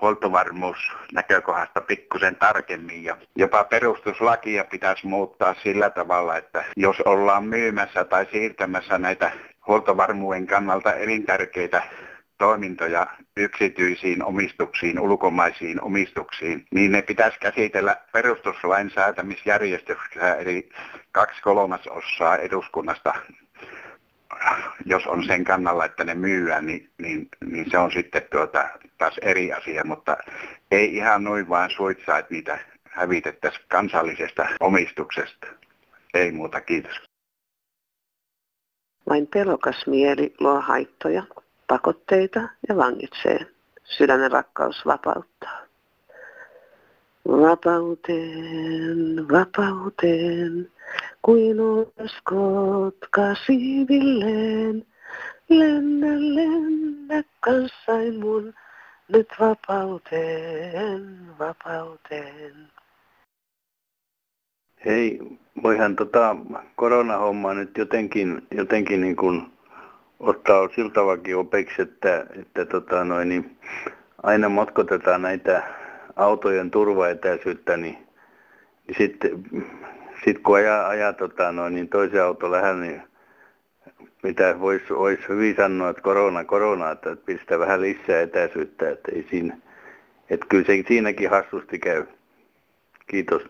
huoltovarmuusnäkökohdasta 0.00 1.80
pikkusen 1.80 2.36
tarkemmin 2.36 3.04
ja 3.04 3.16
jopa 3.36 3.64
perustuslakia 3.64 4.64
pitäisi 4.64 5.06
muuttaa 5.06 5.54
sillä 5.62 5.90
tavalla, 5.90 6.36
että 6.36 6.64
jos 6.76 7.00
ollaan 7.00 7.44
myymässä 7.44 8.04
tai 8.04 8.26
siirtämässä 8.32 8.98
näitä 8.98 9.32
huoltovarmuuden 9.66 10.46
kannalta 10.46 10.92
elintärkeitä 10.92 11.82
toimintoja 12.38 13.06
yksityisiin 13.36 14.24
omistuksiin, 14.24 15.00
ulkomaisiin 15.00 15.82
omistuksiin, 15.82 16.66
niin 16.74 16.92
ne 16.92 17.02
pitäisi 17.02 17.38
käsitellä 17.38 17.96
perustuslain 18.12 18.90
säätämisjärjestyksessä, 18.90 20.34
eli 20.34 20.68
kaksi 21.12 21.42
kolmasosaa 21.42 22.36
eduskunnasta 22.36 23.14
jos 24.86 25.06
on 25.06 25.24
sen 25.24 25.44
kannalla, 25.44 25.84
että 25.84 26.04
ne 26.04 26.14
myyään, 26.14 26.66
niin, 26.66 26.90
niin, 26.98 27.28
niin 27.46 27.70
se 27.70 27.78
on 27.78 27.92
sitten 27.92 28.22
tuota, 28.32 28.68
taas 29.04 29.18
eri 29.22 29.52
asia, 29.52 29.84
mutta 29.84 30.16
ei 30.70 30.96
ihan 30.96 31.24
noin 31.24 31.48
vaan 31.48 31.70
suitsaa, 31.70 32.18
että 32.18 32.34
niitä 32.34 32.58
hävitettäisiin 32.84 33.64
kansallisesta 33.68 34.46
omistuksesta. 34.60 35.46
Ei 36.14 36.32
muuta, 36.32 36.60
kiitos. 36.60 37.02
Vain 39.08 39.26
pelokas 39.26 39.86
mieli 39.86 40.34
luo 40.40 40.60
haittoja, 40.60 41.22
pakotteita 41.68 42.40
ja 42.68 42.76
vangitsee. 42.76 43.46
Sydämen 43.84 44.30
rakkaus 44.30 44.86
vapauttaa. 44.86 45.60
Vapauteen, 47.28 49.28
vapauteen, 49.32 50.72
kuin 51.22 51.60
uskot 51.60 52.96
siivilleen. 53.46 54.86
Lennä, 55.48 56.08
lennä 56.08 57.22
kanssain 57.40 58.20
mun, 58.20 58.54
nyt 59.08 59.28
vapauteen, 59.40 61.18
vapauteen. 61.38 62.54
Hei, 64.84 65.20
voihan 65.62 65.96
tota 65.96 66.36
koronahommaa 66.76 67.54
nyt 67.54 67.78
jotenkin, 67.78 68.46
jotenkin 68.50 69.00
niin 69.00 69.16
kuin 69.16 69.52
ottaa 70.20 70.68
siltavakin 70.74 71.36
opeksi, 71.36 71.82
että, 71.82 72.26
että 72.40 72.66
tota 72.66 73.04
noin, 73.04 73.28
niin 73.28 73.58
aina 74.22 74.48
matkotetaan 74.48 75.22
näitä 75.22 75.62
autojen 76.16 76.70
turvaetäisyyttä, 76.70 77.76
niin, 77.76 77.98
niin 78.86 78.98
sitten 78.98 79.44
sit 80.24 80.38
kun 80.38 80.56
ajaa, 80.56 80.88
ajaa 80.88 81.12
tota 81.12 81.52
noin, 81.52 81.74
niin 81.74 81.88
toisen 81.88 82.24
auto 82.24 82.50
lähellä, 82.50 82.80
niin 82.80 83.02
mitä 84.24 84.60
voisi 84.60 84.94
vois 84.94 85.28
hyvin 85.28 85.56
sanoa, 85.56 85.90
että 85.90 86.02
korona, 86.02 86.44
korona, 86.44 86.90
että 86.90 87.16
pistää 87.16 87.58
vähän 87.58 87.80
lisää 87.80 88.20
etäisyyttä, 88.20 88.90
että 88.90 89.12
ei 89.12 89.26
siinä, 89.30 89.58
että 90.30 90.46
kyllä 90.48 90.64
se 90.66 90.84
siinäkin 90.88 91.30
hassusti 91.30 91.78
käy. 91.78 92.06
Kiitos. 93.06 93.42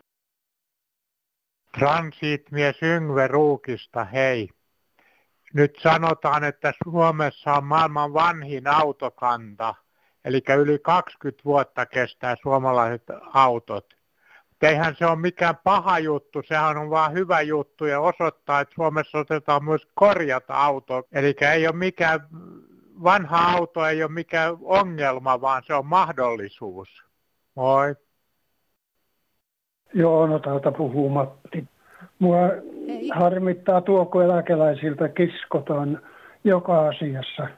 Transitmies 1.78 2.82
Yngve 2.82 3.26
Ruukista, 3.26 4.04
hei. 4.04 4.48
Nyt 5.54 5.78
sanotaan, 5.82 6.44
että 6.44 6.72
Suomessa 6.84 7.54
on 7.54 7.64
maailman 7.64 8.14
vanhin 8.14 8.66
autokanta, 8.66 9.74
eli 10.24 10.42
yli 10.58 10.78
20 10.78 11.44
vuotta 11.44 11.86
kestää 11.86 12.36
suomalaiset 12.42 13.02
autot. 13.34 13.94
Eihän 14.64 14.94
se 14.98 15.06
ole 15.06 15.16
mikään 15.16 15.54
paha 15.64 15.98
juttu, 15.98 16.42
sehän 16.44 16.76
on 16.76 16.90
vaan 16.90 17.12
hyvä 17.12 17.40
juttu 17.40 17.86
ja 17.86 18.00
osoittaa, 18.00 18.60
että 18.60 18.74
Suomessa 18.74 19.18
otetaan 19.18 19.64
myös 19.64 19.88
korjata 19.94 20.54
auto. 20.54 21.02
Eli 21.12 21.34
ei 21.52 21.66
ole 21.66 21.76
mikään, 21.76 22.20
vanha 23.02 23.52
auto 23.52 23.86
ei 23.86 24.02
ole 24.02 24.12
mikään 24.12 24.56
ongelma, 24.62 25.40
vaan 25.40 25.62
se 25.66 25.74
on 25.74 25.86
mahdollisuus. 25.86 27.04
Moi. 27.54 27.94
Joo, 29.94 30.26
no 30.26 30.38
täältä 30.38 30.72
puhuu 30.72 31.08
Matti. 31.08 31.64
Mua 32.18 32.38
Ei. 32.88 33.08
harmittaa 33.14 33.80
tuo, 33.80 34.06
kun 34.06 34.24
eläkeläisiltä 34.24 35.08
kiskotaan 35.08 36.00
joka 36.44 36.88
asiassa. 36.88 37.48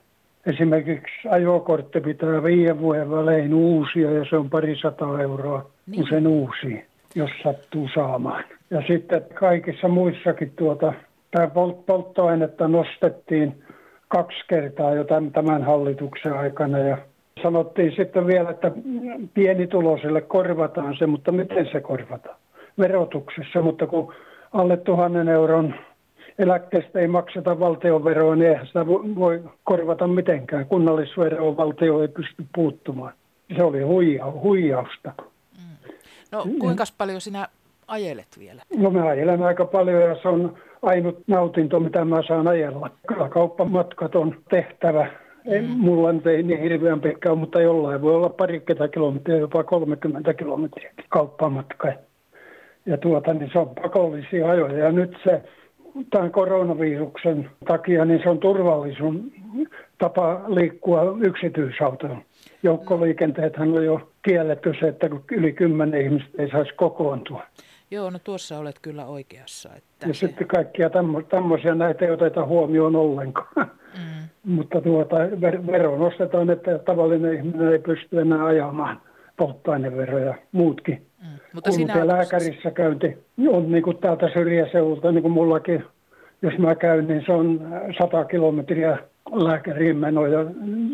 Esimerkiksi 0.47 1.29
ajokortti 1.31 2.01
pitää 2.01 2.43
viiden 2.43 2.79
vuoden 2.79 3.11
välein 3.11 3.55
uusia 3.55 4.11
ja 4.11 4.25
se 4.31 4.37
on 4.37 4.51
pari 4.51 4.77
sata 4.83 5.23
euroa, 5.23 5.71
niin. 5.87 6.01
kun 6.01 6.09
sen 6.11 6.27
uusi, 6.27 6.86
jos 7.17 7.31
sattuu 7.43 7.89
saamaan. 7.95 8.45
Ja 8.71 8.83
sitten 8.87 9.23
kaikissa 9.35 9.89
muissakin 9.89 10.53
tuota, 10.57 10.93
tämä 11.31 11.51
polttoainetta 11.87 12.69
nostettiin 12.69 13.63
kaksi 14.09 14.39
kertaa 14.49 14.95
jo 14.95 15.05
tämän 15.33 15.63
hallituksen 15.63 16.33
aikana 16.33 16.79
ja 16.79 16.99
sanottiin 17.43 17.93
sitten 17.97 18.27
vielä, 18.27 18.51
että 18.51 18.71
pienituloisille 19.35 20.21
korvataan 20.21 20.97
se, 20.99 21.07
mutta 21.07 21.33
miten 21.33 21.69
se 21.73 21.81
korvataan? 21.81 22.37
Verotuksessa, 22.79 23.63
mutta 23.63 23.87
kun 23.87 24.13
alle 24.53 24.77
tuhannen 24.77 25.29
euron 25.29 25.75
eläkkeestä 26.39 27.01
ei 27.01 27.09
makseta 27.09 27.61
valtionveroa, 27.61 28.37
niin 28.37 28.51
eihän 28.51 28.67
sitä 28.67 28.87
voi 29.17 29.43
korvata 29.65 30.07
mitenkään. 30.07 30.67
Kunnallisveroa 30.67 31.57
valtio 31.57 32.03
ei 32.03 32.09
pysty 32.09 32.45
puuttumaan. 32.55 33.13
Se 33.57 33.63
oli 33.63 33.83
huija, 33.83 34.31
huijausta. 34.33 35.13
Mm. 36.33 36.39
No 36.39 36.45
kuinka 36.59 36.85
paljon 36.99 37.21
sinä 37.21 37.49
ajelet 37.89 38.39
vielä? 38.39 38.63
No 38.77 38.91
mä 38.91 39.07
ajelen 39.07 39.43
aika 39.43 39.65
paljon 39.65 40.03
ja 40.03 40.17
se 40.23 40.29
on 40.29 40.55
ainut 40.83 41.23
nautinto, 41.27 41.81
mitä 41.81 42.05
mä 42.05 42.23
saan 42.29 42.49
ajella. 42.49 42.91
Kyllä 43.07 43.29
kauppamatkat 43.29 44.15
on 44.15 44.37
tehtävä. 44.51 45.07
Ei, 45.47 45.61
mm. 45.61 45.69
Mulla 45.69 46.31
ei 46.31 46.43
niin 46.43 46.61
hirveän 46.61 47.01
pitkä 47.01 47.35
mutta 47.35 47.61
jollain 47.61 48.03
voi 48.03 48.15
olla 48.15 48.29
parikymmentä 48.29 48.89
kilometriä, 48.95 49.37
jopa 49.37 49.65
30 49.65 50.35
kilometriä 50.35 50.93
kauppamatka. 51.09 51.93
Ja 52.87 52.99
tuota, 52.99 53.35
niin 53.35 53.51
se 53.53 53.59
on 53.59 53.75
pakollisia 53.83 54.51
ajoja. 54.51 54.79
Ja 54.79 54.93
nyt 54.93 55.17
se 55.25 55.43
tämän 56.11 56.31
koronaviruksen 56.31 57.51
takia, 57.67 58.05
niin 58.05 58.21
se 58.23 58.29
on 58.29 58.39
turvallisun 58.39 59.33
tapa 59.99 60.41
liikkua 60.47 61.17
yksityisautoon. 61.21 62.23
Joukkoliikenteethän 62.63 63.73
on 63.73 63.85
jo 63.85 64.11
kielletty 64.23 64.73
se, 64.81 64.89
että 64.89 65.11
yli 65.31 65.53
kymmenen 65.53 66.01
ihmistä 66.01 66.43
ei 66.43 66.51
saisi 66.51 66.75
kokoontua. 66.75 67.43
Joo, 67.91 68.11
no 68.11 68.19
tuossa 68.25 68.59
olet 68.59 68.79
kyllä 68.83 69.07
oikeassa. 69.07 69.71
Että 69.77 70.09
ja 70.09 70.15
se... 70.15 70.27
sitten 70.27 70.47
kaikkia 70.47 70.91
tämmöisiä 71.29 71.75
näitä 71.75 72.05
ei 72.05 72.11
oteta 72.11 72.47
huomioon 72.47 72.97
ollenkaan. 72.97 73.71
Mm. 73.97 74.29
Mutta 74.55 74.81
tuota, 74.81 75.17
vero 75.67 75.99
nostetaan, 75.99 76.51
että 76.51 76.79
tavallinen 76.79 77.35
ihminen 77.35 77.73
ei 77.73 77.79
pysty 77.79 78.21
enää 78.21 78.45
ajamaan 78.45 79.01
polttoaineveroja 79.37 80.25
ja 80.25 80.35
muutkin. 80.53 81.03
Mm. 81.23 81.39
Mutta 81.53 81.73
sinä... 81.73 82.07
lääkärissä 82.07 82.71
käynti 82.71 83.19
on 83.49 83.73
niin 83.73 83.83
kuin 83.83 83.99
täältä 83.99 84.29
syrjäseudulta, 84.33 85.13
niin 85.13 85.23
kuin 85.23 85.33
mullakin 85.33 85.85
jos 86.43 86.59
mä 86.59 86.75
käyn, 86.75 87.07
niin 87.07 87.23
se 87.27 87.33
on 87.33 87.61
100 87.99 88.25
kilometriä 88.25 88.99
lääkäriin 89.33 89.97
meno 89.97 90.27
ja 90.27 90.47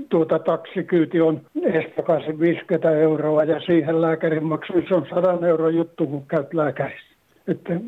tuota 0.09 0.39
taksikyyti 0.39 1.21
on 1.21 1.41
estokaisin 1.63 2.41
50 2.41 2.91
euroa 2.91 3.45
ja 3.45 3.61
siihen 3.61 4.01
lääkärin 4.01 4.45
maksu, 4.45 4.73
se 4.89 4.95
on 4.95 5.07
100 5.15 5.47
euron 5.47 5.75
juttu, 5.75 6.07
kun 6.07 6.27
käyt 6.27 6.55
lääkärissä. 6.55 7.13
Että 7.49 7.81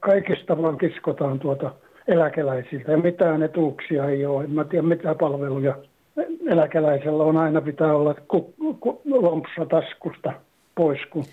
kaikista 0.00 0.62
vaan 0.62 0.78
kiskotaan 0.78 1.38
tuota 1.38 1.70
eläkeläisiltä 2.08 2.92
ja 2.92 2.98
mitään 2.98 3.42
etuuksia 3.42 4.08
ei 4.08 4.26
ole. 4.26 4.44
En 4.44 4.50
mä 4.50 4.64
tiedä 4.64 4.86
mitä 4.86 5.14
palveluja 5.14 5.76
eläkeläisellä 6.50 7.24
on 7.24 7.36
aina 7.36 7.60
pitää 7.60 7.96
olla 7.96 8.14
lompsa 9.04 9.66
taskusta 9.68 10.32
pois, 10.74 10.98
kun 11.10 11.24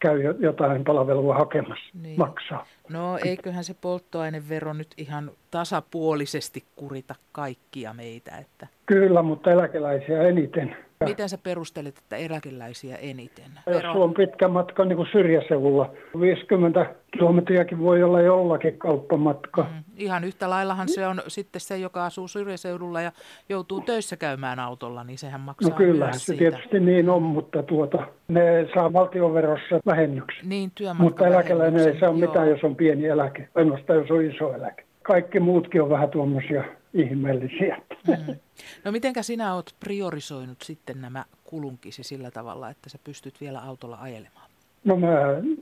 käy 0.00 0.34
jotain 0.38 0.84
palvelua 0.84 1.34
hakemassa, 1.34 1.90
niin. 2.02 2.18
maksaa. 2.18 2.66
No 2.88 3.18
eiköhän 3.24 3.64
se 3.64 3.74
polttoainevero 3.80 4.72
nyt 4.72 4.88
ihan 4.96 5.30
tasapuolisesti 5.50 6.64
kurita 6.76 7.14
kaikkia 7.32 7.94
meitä. 7.94 8.36
Että... 8.36 8.66
Kyllä, 8.86 9.22
mutta 9.22 9.50
eläkeläisiä 9.50 10.22
eniten. 10.22 10.76
Miten 11.04 11.28
sä 11.28 11.38
perustelet, 11.38 11.98
että 11.98 12.16
eläkeläisiä 12.16 12.96
eniten? 12.96 13.44
Jos 13.66 13.82
sulla 13.92 14.04
on 14.04 14.14
pitkä 14.14 14.48
matka 14.48 14.84
niin 14.84 14.96
kuin 14.96 15.08
syrjäseudulla, 15.12 15.90
50 16.20 16.94
kilometriäkin 17.10 17.78
voi 17.78 18.02
olla 18.02 18.20
jollakin 18.20 18.78
kauppamatka. 18.78 19.62
Mm, 19.62 19.84
ihan 19.96 20.24
yhtä 20.24 20.50
laillahan 20.50 20.88
se 20.88 21.06
on 21.06 21.22
sitten 21.28 21.60
se, 21.60 21.78
joka 21.78 22.04
asuu 22.04 22.28
syrjäseudulla 22.28 23.00
ja 23.00 23.12
joutuu 23.48 23.80
töissä 23.80 24.16
käymään 24.16 24.58
autolla, 24.58 25.04
niin 25.04 25.18
sehän 25.18 25.40
maksaa 25.40 25.70
No 25.70 25.76
kyllä, 25.76 26.12
se 26.12 26.18
siitä. 26.18 26.38
tietysti 26.38 26.80
niin 26.80 27.10
on, 27.10 27.22
mutta 27.22 27.62
tuota, 27.62 28.06
ne 28.28 28.68
saa 28.74 28.92
valtionverossa 28.92 29.80
vähennyksen. 29.86 30.48
Niin, 30.48 30.72
Mutta 30.98 31.26
eläkeläinen 31.26 31.88
ei 31.88 32.00
saa 32.00 32.08
joo. 32.08 32.12
mitään, 32.12 32.48
jos 32.50 32.64
on 32.64 32.76
pieni 32.76 33.06
eläke, 33.06 33.48
ainoastaan 33.54 33.98
jos 33.98 34.10
on 34.10 34.24
iso 34.24 34.54
eläke. 34.54 34.84
Kaikki 35.02 35.40
muutkin 35.40 35.82
on 35.82 35.90
vähän 35.90 36.10
tuommoisia 36.10 36.64
ihmeellisiä. 36.94 37.78
Mm. 38.08 38.36
No 38.84 38.92
mitenkä 38.92 39.22
sinä 39.22 39.54
olet 39.54 39.74
priorisoinut 39.80 40.62
sitten 40.62 41.00
nämä 41.00 41.24
kulunkisi 41.44 42.02
sillä 42.02 42.30
tavalla, 42.30 42.70
että 42.70 42.88
sä 42.88 42.98
pystyt 43.04 43.40
vielä 43.40 43.60
autolla 43.60 43.98
ajelemaan? 44.00 44.50
No 44.84 44.96
mä 44.96 45.08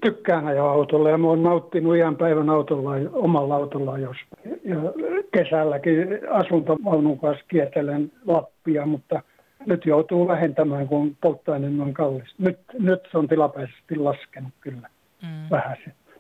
tykkään 0.02 0.46
ajaa 0.46 0.70
autolla 0.70 1.10
ja 1.10 1.18
mä 1.18 1.26
oon 1.26 1.42
nauttinut 1.42 1.96
ihan 1.96 2.16
päivän 2.16 2.50
autolla, 2.50 2.90
omalla 3.12 3.54
autolla 3.54 3.98
jos. 3.98 4.16
Ja 4.64 4.76
kesälläkin 5.32 5.98
asuntovaunun 6.30 7.18
kanssa 7.18 7.44
kiertelen 7.48 8.12
Lappia, 8.26 8.86
mutta 8.86 9.22
nyt 9.66 9.86
joutuu 9.86 10.28
vähentämään, 10.28 10.88
kun 10.88 11.16
polttoaine 11.20 11.82
on 11.82 11.94
kallis. 11.94 12.34
Nyt, 12.38 12.58
nyt 12.78 13.00
se 13.10 13.18
on 13.18 13.28
tilapäisesti 13.28 13.96
laskenut 13.96 14.52
kyllä 14.60 14.88
mm. 15.22 15.50
vähän. 15.50 15.76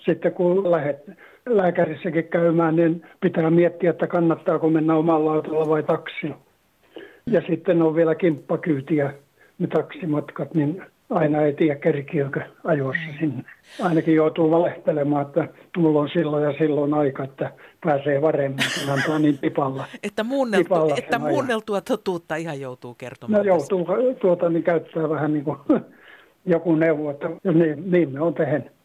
Sitten 0.08 0.32
kun 0.32 0.70
lähdet 0.70 1.10
lääkärissäkin 1.46 2.24
käymään, 2.24 2.76
niin 2.76 3.06
pitää 3.20 3.50
miettiä, 3.50 3.90
että 3.90 4.06
kannattaako 4.06 4.70
mennä 4.70 4.96
omalla 4.96 5.32
autolla 5.32 5.68
vai 5.68 5.82
taksilla. 5.82 6.38
Ja 7.26 7.42
sitten 7.48 7.82
on 7.82 7.94
vielä 7.94 8.14
kimppakyytiä, 8.14 9.12
ne 9.58 9.66
taksimatkat, 9.66 10.54
niin 10.54 10.82
aina 11.10 11.42
ei 11.42 11.52
tiedä 11.52 11.74
kerkiökö 11.74 12.40
ajoissa 12.64 13.08
mm. 13.12 13.18
sinne. 13.18 13.44
Ainakin 13.82 14.14
joutuu 14.14 14.50
valehtelemaan, 14.50 15.26
että 15.26 15.48
mulla 15.76 16.00
on 16.00 16.08
silloin 16.12 16.44
ja 16.44 16.52
silloin 16.58 16.94
aika, 16.94 17.24
että 17.24 17.52
pääsee 17.84 18.22
varemmin, 18.22 18.64
kun 18.84 18.92
antaa 18.92 19.18
niin 19.18 19.38
tipalla. 19.38 19.84
että, 20.02 20.24
muunneltu, 20.24 20.64
tipalla 20.64 20.94
että 20.98 21.18
muunneltua 21.18 21.80
totuutta 21.80 22.36
ihan 22.36 22.60
joutuu 22.60 22.94
kertomaan. 22.94 23.46
No 23.46 23.46
joutuu 23.46 23.86
tuota, 24.20 24.50
niin 24.50 24.62
käyttää 24.62 25.08
vähän 25.08 25.32
niin 25.32 25.44
kuin 25.44 25.58
joku 26.46 26.74
neuvo, 26.74 27.10
että 27.10 27.28
niin, 27.28 27.90
niin 27.90 28.12
me 28.12 28.20
on 28.20 28.34
tehnyt. 28.34 28.77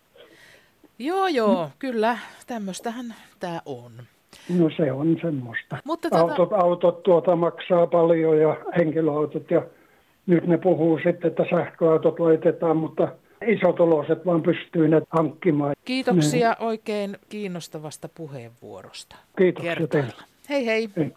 Joo, 1.04 1.28
joo, 1.28 1.70
kyllä. 1.80 2.18
Tämmöistähän 2.48 3.16
tämä 3.40 3.62
on. 3.66 3.92
No 4.60 4.70
se 4.78 4.92
on 4.92 5.18
semmoista. 5.22 5.78
Mutta 5.86 6.10
tätä... 6.10 6.22
autot, 6.22 6.54
autot 6.54 7.04
tuota 7.04 7.36
maksaa 7.36 7.88
paljon 7.88 8.38
ja 8.40 8.58
henkilöautot 8.78 9.52
ja 9.52 9.66
nyt 10.26 10.48
ne 10.48 10.58
puhuu 10.58 11.00
sitten, 11.04 11.32
että 11.32 11.46
sähköautot 11.50 12.20
laitetaan, 12.20 12.78
mutta 12.78 13.08
isotuloiset 13.48 14.26
vaan 14.26 14.44
pystyy 14.44 14.88
ne 14.88 15.02
hankkimaan. 15.10 15.76
Kiitoksia 15.86 16.50
niin. 16.50 16.68
oikein 16.68 17.18
kiinnostavasta 17.30 18.10
puheenvuorosta. 18.16 19.16
Kiitos 19.38 19.66
Hei 20.50 20.66
hei. 20.66 20.90
hei. 20.98 21.12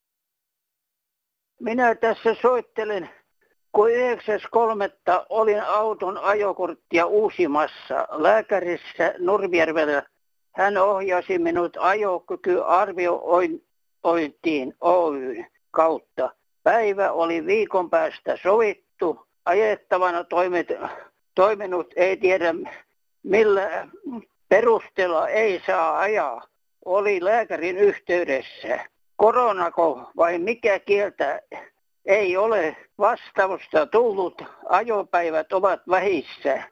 Minä 1.60 1.94
tässä 1.94 2.36
soittelen, 2.42 3.08
kun 3.76 3.88
9.3. 3.88 3.94
olin 5.28 5.62
auton 5.62 6.18
ajokorttia 6.18 7.06
uusimassa 7.06 8.08
lääkärissä 8.10 9.14
Nurmijärvellä 9.18 10.02
hän 10.54 10.76
ohjasi 10.76 11.38
minut 11.38 11.76
ajokykyarviointiin 11.80 14.74
Oyn 14.80 15.46
kautta. 15.70 16.30
Päivä 16.62 17.12
oli 17.12 17.46
viikon 17.46 17.90
päästä 17.90 18.38
sovittu. 18.42 19.26
Ajettavana 19.44 20.24
toimit, 20.24 20.68
toiminut 21.34 21.92
ei 21.96 22.16
tiedä 22.16 22.54
millä 23.22 23.88
perusteella 24.48 25.28
ei 25.28 25.62
saa 25.66 25.98
ajaa. 25.98 26.42
Oli 26.84 27.24
lääkärin 27.24 27.78
yhteydessä. 27.78 28.86
Koronako 29.16 30.10
vai 30.16 30.38
mikä 30.38 30.78
kieltä 30.78 31.42
ei 32.06 32.36
ole 32.36 32.76
vastausta 32.98 33.86
tullut. 33.86 34.42
Ajopäivät 34.68 35.52
ovat 35.52 35.80
vähissä. 35.90 36.62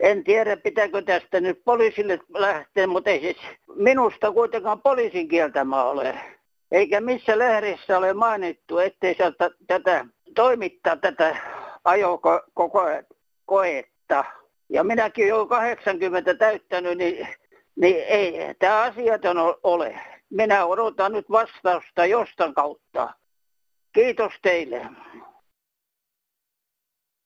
En 0.00 0.24
tiedä, 0.24 0.56
pitääkö 0.56 1.02
tästä 1.02 1.40
nyt 1.40 1.64
poliisille 1.64 2.18
lähteä, 2.34 2.86
mutta 2.86 3.10
ei 3.10 3.20
siis 3.20 3.36
minusta 3.74 4.32
kuitenkaan 4.32 4.82
poliisin 4.82 5.28
kieltämä 5.28 5.84
ole. 5.84 6.14
Eikä 6.72 7.00
missä 7.00 7.38
lehdessä 7.38 7.98
ole 7.98 8.12
mainittu, 8.12 8.78
ettei 8.78 9.14
sieltä 9.14 9.50
tätä 9.66 10.04
toimittaa 10.34 10.96
tätä 10.96 11.36
ajokoetta. 11.84 13.04
Ja 14.68 14.84
minäkin 14.84 15.28
jo 15.28 15.46
80 15.46 16.34
täyttänyt, 16.34 16.98
niin, 16.98 17.28
niin 17.76 18.04
ei 18.08 18.54
tämä 18.58 18.82
asiaton 18.82 19.36
ole. 19.62 20.00
Minä 20.30 20.64
odotan 20.66 21.12
nyt 21.12 21.30
vastausta 21.30 22.06
jostain 22.06 22.54
kautta. 22.54 23.19
Kiitos 23.92 24.32
teille 24.42 24.86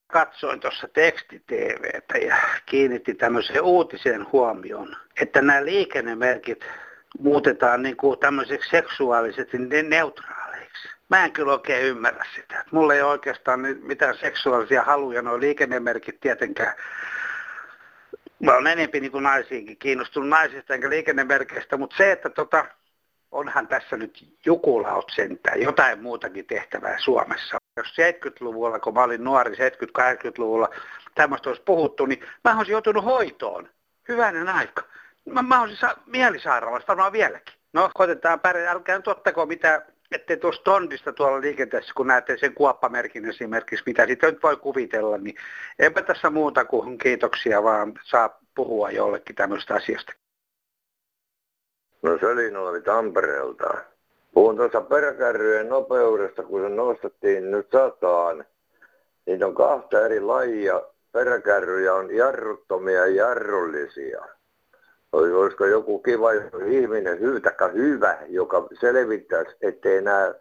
katsoin 0.07 0.61
tuossa 0.61 0.89
teksti-TVtä 0.89 2.19
ja 2.19 2.37
kiinnitti 2.67 3.15
tämmöiseen 3.15 3.63
uutiseen 3.63 4.27
huomioon, 4.33 4.97
että 5.21 5.43
nämä 5.43 5.65
liikennemerkit 5.65 6.65
muutetaan 7.19 7.83
niin 7.83 7.97
kuin 7.97 8.19
tämmöiseksi 8.19 8.71
seksuaalisesti 8.71 9.59
neutraaleiksi. 9.89 10.89
Mä 11.11 11.25
en 11.25 11.33
kyllä 11.33 11.53
oikein 11.53 11.85
ymmärrä 11.85 12.25
sitä. 12.35 12.65
Mulla 12.71 12.95
ei 12.95 13.03
oikeastaan 13.03 13.61
mitään 13.83 14.19
seksuaalisia 14.19 14.83
haluja 14.83 15.23
nuo 15.23 15.41
liikennemerkit 15.41 16.21
tietenkään. 16.21 16.75
Mä 18.39 18.53
olen 18.53 18.67
enemmän 18.67 19.03
niin 19.03 19.13
kuin 19.13 19.25
naisiinkin 19.25 19.79
kiinnostunut 19.79 20.29
naisista 20.29 20.75
enkä 20.75 20.91
liikennemerkeistä, 20.91 21.77
mutta 21.77 21.97
se, 21.97 22.13
että 22.13 22.31
tota, 22.31 22.65
onhan 23.35 23.69
tässä 23.69 23.97
nyt 23.97 24.29
jukulaut 24.47 25.13
sentään 25.17 25.61
jotain 25.63 26.03
muutakin 26.03 26.47
tehtävää 26.47 26.97
Suomessa. 26.99 27.59
Jos 27.77 27.87
70-luvulla, 27.87 28.81
kun 28.81 28.95
mä 28.95 29.03
olin 29.03 29.25
nuori, 29.25 29.55
70-80-luvulla 29.55 30.69
tämmöistä 31.15 31.51
olisi 31.51 31.63
puhuttu, 31.63 32.07
niin 32.07 32.25
mä 32.45 32.57
olisin 32.59 32.73
joutunut 32.73 33.05
hoitoon. 33.05 33.69
Hyvänen 34.09 34.49
aika. 34.49 34.83
Mä, 35.31 35.43
mä 35.43 35.61
olisin 35.61 35.79
sa- 35.79 35.97
mielisairaalassa 36.07 36.87
varmaan 36.89 37.13
vieläkin. 37.13 37.55
No, 37.73 37.91
koitetaan 37.95 38.41
pärjää. 38.41 38.73
Älkää 38.73 38.97
nyt 38.97 39.09
ottako 39.09 39.47
mitä, 39.47 39.87
ettei 40.13 40.37
tuosta 40.37 40.65
tondista 40.65 41.13
tuolla 41.13 41.41
liikenteessä, 41.41 41.93
kun 41.97 42.07
näette 42.07 42.37
sen 42.39 42.55
kuoppamerkin 42.55 43.25
esimerkiksi, 43.25 43.83
mitä 43.87 44.07
siitä 44.07 44.27
nyt 44.27 44.43
voi 44.43 44.57
kuvitella, 44.57 45.19
niin 45.19 45.37
eipä 45.79 46.03
tässä 46.03 46.31
muuta 46.31 46.65
kuin 46.65 46.99
kiitoksia, 46.99 47.63
vaan 47.63 48.01
saa 48.03 48.39
puhua 48.55 48.91
jollekin 48.91 49.37
tämmöistä 49.37 49.75
asiasta. 49.75 50.13
No 52.05 52.19
Sölinuori 52.19 52.83
Tampereelta. 52.83 53.75
Puhun 54.35 54.57
tuossa 54.57 54.81
peräkärryjen 54.81 55.69
nopeudesta, 55.69 56.43
kun 56.43 56.63
se 56.63 56.69
nostettiin 56.69 57.51
nyt 57.51 57.67
sataan. 57.73 58.45
Niitä 59.27 59.47
on 59.47 59.55
kahta 59.55 60.05
eri 60.05 60.21
lajia. 60.21 60.83
Peräkärryjä 61.13 61.95
on 61.95 62.17
jarruttomia 62.17 63.07
ja 63.07 63.07
jarrullisia. 63.07 64.25
Olisiko 65.13 65.67
joku 65.67 65.99
kiva 65.99 66.33
ihminen 66.67 67.21
hyytäkkä 67.21 67.69
hyvä, 67.69 68.19
joka 68.29 68.67
selvittäisi, 68.81 69.57
ettei 69.61 70.03
nämä 70.03 70.35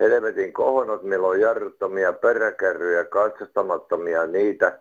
helvetin 0.00 0.52
kohonot, 0.52 1.02
meillä 1.02 1.26
on 1.26 1.40
jarruttomia 1.40 2.12
peräkärryjä, 2.12 3.04
katsastamattomia 3.04 4.26
niitä 4.26 4.80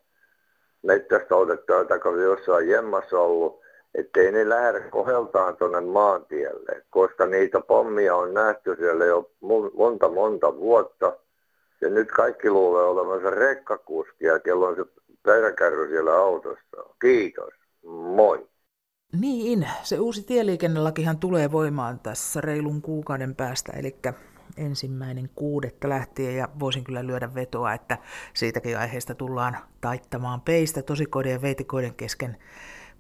mettästä 0.83 1.35
otettua, 1.35 1.85
tai 1.85 1.99
jossain 2.21 2.69
jemmassa 2.69 3.19
ollut 3.19 3.60
ettei 3.95 4.31
ne 4.31 4.49
lähde 4.49 4.79
koheltaan 4.79 5.57
tuonne 5.57 5.81
maantielle, 5.81 6.85
koska 6.89 7.25
niitä 7.25 7.61
pommia 7.61 8.15
on 8.15 8.33
nähty 8.33 8.75
siellä 8.75 9.05
jo 9.05 9.31
monta 9.77 10.09
monta 10.09 10.57
vuotta. 10.57 11.17
Ja 11.81 11.89
nyt 11.89 12.11
kaikki 12.11 12.49
luulee 12.49 12.83
olevansa 12.83 13.29
rekkakuskia, 13.29 14.39
kello 14.39 14.67
on 14.67 14.75
se 14.75 14.85
peräkärry 15.23 15.87
siellä 15.89 16.13
autossa. 16.13 16.77
Kiitos. 17.01 17.53
Moi. 17.85 18.47
Niin, 19.19 19.67
se 19.83 19.99
uusi 19.99 20.23
tieliikennelakihan 20.23 21.17
tulee 21.17 21.51
voimaan 21.51 21.99
tässä 21.99 22.41
reilun 22.41 22.81
kuukauden 22.81 23.35
päästä, 23.35 23.71
eli 23.71 23.95
ensimmäinen 24.57 25.29
kuudetta 25.35 25.89
lähtien 25.89 26.35
ja 26.35 26.49
voisin 26.59 26.83
kyllä 26.83 27.07
lyödä 27.07 27.35
vetoa, 27.35 27.73
että 27.73 27.97
siitäkin 28.33 28.77
aiheesta 28.77 29.15
tullaan 29.15 29.57
taittamaan 29.81 30.41
peistä 30.41 30.81
tosikoiden 30.81 31.31
ja 31.31 31.41
veitikoiden 31.41 31.93
kesken 31.93 32.37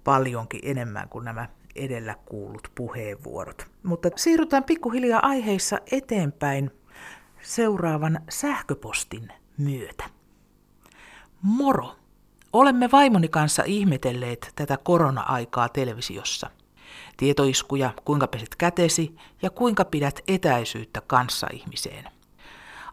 paljonkin 0.03 0.61
enemmän 0.63 1.09
kuin 1.09 1.25
nämä 1.25 1.49
edellä 1.75 2.15
kuulut 2.25 2.71
puheenvuorot. 2.75 3.67
Mutta 3.83 4.09
siirrytään 4.15 4.63
pikkuhiljaa 4.63 5.25
aiheissa 5.27 5.79
eteenpäin 5.91 6.71
seuraavan 7.41 8.19
sähköpostin 8.29 9.27
myötä. 9.57 10.03
Moro! 11.41 11.95
Olemme 12.53 12.91
vaimoni 12.91 13.27
kanssa 13.27 13.63
ihmetelleet 13.65 14.51
tätä 14.55 14.77
korona-aikaa 14.77 15.69
televisiossa. 15.69 16.49
Tietoiskuja, 17.17 17.93
kuinka 18.05 18.27
pesit 18.27 18.55
kätesi 18.55 19.15
ja 19.41 19.49
kuinka 19.49 19.85
pidät 19.85 20.19
etäisyyttä 20.27 21.01
kanssaihmiseen. 21.01 22.05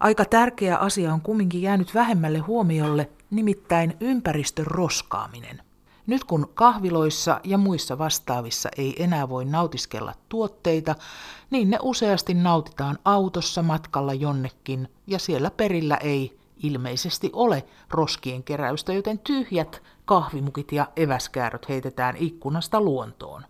Aika 0.00 0.24
tärkeä 0.24 0.76
asia 0.76 1.12
on 1.12 1.20
kumminkin 1.20 1.62
jäänyt 1.62 1.94
vähemmälle 1.94 2.38
huomiolle, 2.38 3.10
nimittäin 3.30 3.96
ympäristön 4.00 4.66
roskaaminen. 4.66 5.62
Nyt 6.08 6.24
kun 6.24 6.50
kahviloissa 6.54 7.40
ja 7.44 7.58
muissa 7.58 7.98
vastaavissa 7.98 8.68
ei 8.76 9.02
enää 9.02 9.28
voi 9.28 9.44
nautiskella 9.44 10.14
tuotteita, 10.28 10.94
niin 11.50 11.70
ne 11.70 11.78
useasti 11.82 12.34
nautitaan 12.34 12.98
autossa 13.04 13.62
matkalla 13.62 14.14
jonnekin 14.14 14.88
ja 15.06 15.18
siellä 15.18 15.50
perillä 15.50 15.96
ei 15.96 16.38
ilmeisesti 16.62 17.30
ole 17.32 17.64
roskien 17.90 18.42
keräystä, 18.42 18.92
joten 18.92 19.18
tyhjät 19.18 19.82
kahvimukit 20.04 20.72
ja 20.72 20.88
eväskääröt 20.96 21.68
heitetään 21.68 22.16
ikkunasta 22.16 22.80
luontoon. 22.80 23.42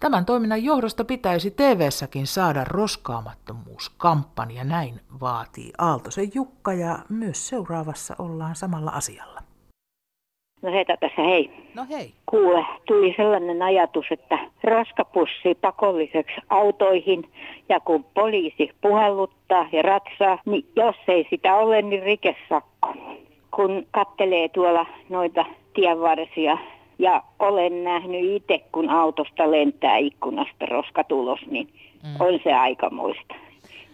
Tämän 0.00 0.24
toiminnan 0.24 0.64
johdosta 0.64 1.04
pitäisi 1.04 1.50
TV-säkin 1.50 2.26
saada 2.26 2.64
roskaamattomuuskampanja, 2.64 4.64
näin 4.64 5.00
vaatii 5.20 5.72
Aaltosen 5.78 6.30
Jukka 6.34 6.72
ja 6.72 6.98
myös 7.08 7.48
seuraavassa 7.48 8.16
ollaan 8.18 8.56
samalla 8.56 8.90
asialla. 8.90 9.49
No 10.62 10.72
heitä 10.72 10.96
tässä 10.96 11.22
hei. 11.22 11.50
No 11.74 11.86
hei. 11.90 12.12
Kuule, 12.26 12.64
tuli 12.86 13.14
sellainen 13.16 13.62
ajatus, 13.62 14.06
että 14.10 14.38
roskapussi 14.64 15.54
pakolliseksi 15.60 16.36
autoihin 16.50 17.24
ja 17.68 17.80
kun 17.80 18.04
poliisi 18.14 18.70
puhalluttaa 18.80 19.68
ja 19.72 19.82
ratsaa, 19.82 20.38
niin 20.46 20.64
jos 20.76 20.96
ei 21.08 21.26
sitä 21.30 21.56
ole, 21.56 21.82
niin 21.82 22.02
rikesakko. 22.02 22.94
Kun 23.50 23.86
kattelee 23.90 24.48
tuolla 24.48 24.86
noita 25.08 25.44
tienvarsia 25.74 26.58
ja 26.98 27.22
olen 27.38 27.84
nähnyt 27.84 28.24
itse, 28.24 28.64
kun 28.72 28.90
autosta 28.90 29.50
lentää 29.50 29.96
ikkunasta 29.96 30.66
roskatulos, 30.66 31.40
niin 31.46 31.68
mm. 32.02 32.26
on 32.26 32.40
se 32.44 32.52
aikamoista. 32.52 33.34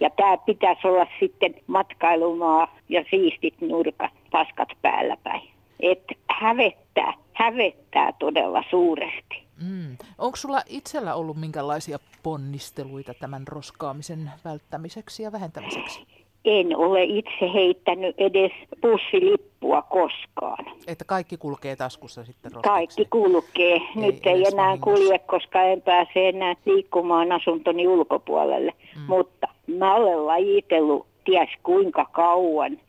Ja 0.00 0.10
tämä 0.10 0.36
pitäisi 0.36 0.86
olla 0.86 1.06
sitten 1.20 1.54
matkailumaa 1.66 2.76
ja 2.88 3.04
siistit 3.10 3.54
nurkat, 3.60 4.12
paskat 4.30 4.68
päällä 4.82 5.16
päin 5.24 5.55
että 5.80 6.14
hävettää, 6.30 7.14
hävettää 7.32 8.12
todella 8.18 8.64
suuresti. 8.70 9.46
Mm. 9.62 9.96
Onko 10.18 10.36
sulla 10.36 10.62
itsellä 10.68 11.14
ollut 11.14 11.36
minkälaisia 11.36 11.98
ponnisteluita 12.22 13.14
tämän 13.14 13.48
roskaamisen 13.48 14.30
välttämiseksi 14.44 15.22
ja 15.22 15.32
vähentämiseksi? 15.32 16.06
En 16.44 16.76
ole 16.76 17.04
itse 17.04 17.52
heittänyt 17.54 18.14
edes 18.18 18.52
bussilippua 18.82 19.82
koskaan. 19.82 20.64
Että 20.86 21.04
kaikki 21.04 21.36
kulkee 21.36 21.76
taskussa 21.76 22.24
sitten 22.24 22.52
roskaksi? 22.52 22.68
Kaikki 22.68 23.04
kulkee. 23.10 23.80
Nyt 23.94 24.26
ei, 24.26 24.32
ei 24.32 24.44
enää 24.52 24.66
vahingossa. 24.66 24.96
kulje, 24.96 25.18
koska 25.18 25.62
en 25.62 25.82
pääse 25.82 26.28
enää 26.28 26.54
liikkumaan 26.64 27.32
asuntoni 27.32 27.88
ulkopuolelle. 27.88 28.72
Mm. 28.96 29.02
Mutta 29.08 29.48
mä 29.78 29.94
olen 29.94 30.26
lajitellut 30.26 31.06
ties 31.24 31.50
kuinka 31.62 32.04
kauan 32.12 32.80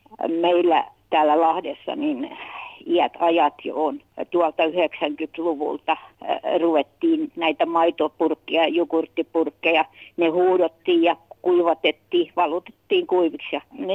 meillä 0.42 0.86
täällä 1.10 1.42
Lahdessa, 1.42 1.96
niin 1.96 2.38
iät 2.88 3.14
ajat 3.20 3.54
jo 3.64 3.86
on. 3.86 4.00
Tuolta 4.32 4.64
90-luvulta 4.64 5.92
äh, 5.92 6.40
ruvettiin 6.60 7.32
näitä 7.36 7.66
maitopurkkeja, 7.66 8.68
jogurttipurkkeja, 8.68 9.86
ne 10.18 10.28
huudottiin 10.28 11.04
ja 11.04 11.16
kuivatettiin, 11.42 12.32
valutettiin 12.36 13.08
kuiviksi 13.08 13.56
ja 13.56 13.62
ne 13.72 13.94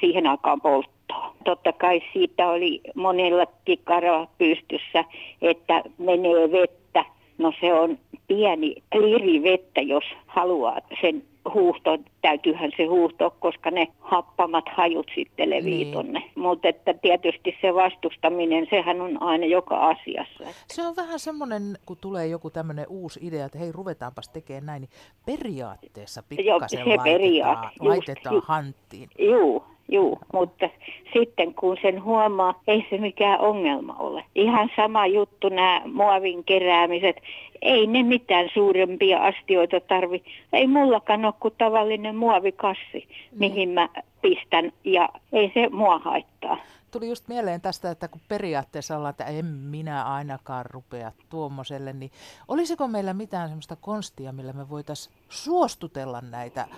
siihen 0.00 0.26
aikaan 0.26 0.60
polttoa. 0.60 1.34
Totta 1.44 1.72
kai 1.72 2.02
siitä 2.12 2.48
oli 2.48 2.80
monella 2.94 3.46
kikara 3.64 4.26
pystyssä, 4.38 5.04
että 5.42 5.82
menee 5.98 6.52
vettä. 6.52 7.04
No 7.38 7.52
se 7.60 7.74
on 7.74 7.98
pieni 8.28 8.74
liri 8.94 9.42
vettä, 9.42 9.80
jos 9.80 10.04
haluaa 10.26 10.78
sen 11.00 11.22
huuhto, 11.54 11.98
täytyyhän 12.22 12.70
se 12.76 12.84
huuhtoa, 12.84 13.30
koska 13.30 13.70
ne 13.70 13.88
happamat 14.00 14.64
hajut 14.76 15.06
sitten 15.14 15.50
levii 15.50 15.84
niin. 15.84 15.92
tonne. 15.92 16.22
Mutta 16.34 16.68
että 16.68 16.94
tietysti 16.94 17.56
se 17.60 17.74
vastustaminen, 17.74 18.66
sehän 18.70 19.00
on 19.00 19.22
aina 19.22 19.46
joka 19.46 19.88
asiassa. 19.88 20.44
Se 20.68 20.86
on 20.86 20.96
vähän 20.96 21.18
semmoinen, 21.18 21.78
kun 21.86 21.96
tulee 22.00 22.26
joku 22.26 22.50
tämmöinen 22.50 22.86
uusi 22.88 23.20
idea, 23.22 23.46
että 23.46 23.58
hei 23.58 23.72
ruvetaanpas 23.72 24.28
tekemään 24.28 24.66
näin, 24.66 24.80
niin 24.80 24.90
periaatteessa 25.26 26.22
pikkasen 26.22 26.46
Joo, 26.46 26.60
se 26.68 26.76
laitetaan, 26.76 27.04
periaate, 27.04 27.68
laitetaan 27.80 28.34
just, 28.34 28.48
hanttiin. 28.48 29.08
Joo, 29.18 29.64
Joo, 29.92 30.18
mutta 30.32 30.68
sitten 31.12 31.54
kun 31.54 31.76
sen 31.82 32.04
huomaa, 32.04 32.60
ei 32.66 32.86
se 32.90 32.98
mikään 32.98 33.40
ongelma 33.40 33.96
ole. 33.98 34.24
Ihan 34.34 34.70
sama 34.76 35.06
juttu 35.06 35.48
nämä 35.48 35.82
muovin 35.84 36.44
keräämiset. 36.44 37.16
Ei 37.62 37.86
ne 37.86 38.02
mitään 38.02 38.48
suurempia 38.54 39.18
astioita 39.18 39.80
tarvi. 39.80 40.22
Ei 40.52 40.66
mullakaan 40.66 41.24
ole 41.24 41.34
kuin 41.40 41.54
tavallinen 41.58 42.16
muovikassi, 42.16 43.08
mihin 43.38 43.68
mä 43.68 43.88
pistän 44.22 44.72
ja 44.84 45.08
ei 45.32 45.50
se 45.54 45.68
mua 45.68 45.98
haittaa 45.98 46.56
tuli 46.92 47.08
just 47.08 47.28
mieleen 47.28 47.60
tästä, 47.60 47.90
että 47.90 48.08
kun 48.08 48.20
periaatteessa 48.28 48.96
ollaan, 48.96 49.10
että 49.10 49.24
en 49.24 49.44
minä 49.46 50.04
ainakaan 50.04 50.66
rupea 50.66 51.12
tuommoiselle, 51.28 51.92
niin 51.92 52.10
olisiko 52.48 52.88
meillä 52.88 53.14
mitään 53.14 53.48
semmoista 53.48 53.76
konstia, 53.76 54.32
millä 54.32 54.52
me 54.52 54.68
voitaisiin 54.68 55.16
suostutella 55.28 56.20
näitä 56.30 56.68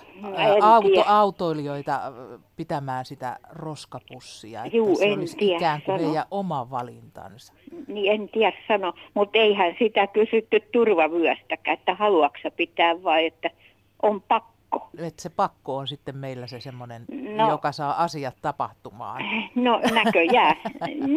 auto, 0.61 1.03
autoilijoita 1.05 1.99
pitämään 2.55 3.05
sitä 3.05 3.39
roskapussia, 3.49 4.65
että 4.65 4.77
Juu, 4.77 4.95
se 4.95 5.13
olisi 5.13 5.37
tiedä, 5.37 5.57
ikään 5.57 5.81
kuin 5.81 5.99
sano. 5.99 6.07
heidän 6.09 6.25
oma 6.31 6.69
valintansa? 6.69 7.53
Niin 7.87 8.11
en 8.11 8.29
tiedä 8.29 8.57
sano, 8.67 8.93
mutta 9.13 9.37
eihän 9.37 9.75
sitä 9.79 10.07
kysytty 10.07 10.59
turvavyöstäkään, 10.71 11.77
että 11.77 11.95
haluatko 11.95 12.51
pitää 12.57 13.03
vai 13.03 13.25
että 13.25 13.49
on 14.03 14.21
pakko 14.21 14.54
pakko. 14.69 14.89
Että 14.97 15.21
se 15.21 15.29
pakko 15.29 15.77
on 15.77 15.87
sitten 15.87 16.17
meillä 16.17 16.47
se 16.47 16.59
semmoinen, 16.59 17.05
no, 17.35 17.49
joka 17.49 17.71
saa 17.71 18.03
asiat 18.03 18.35
tapahtumaan. 18.41 19.23
No 19.55 19.81
näköjään. 19.93 20.55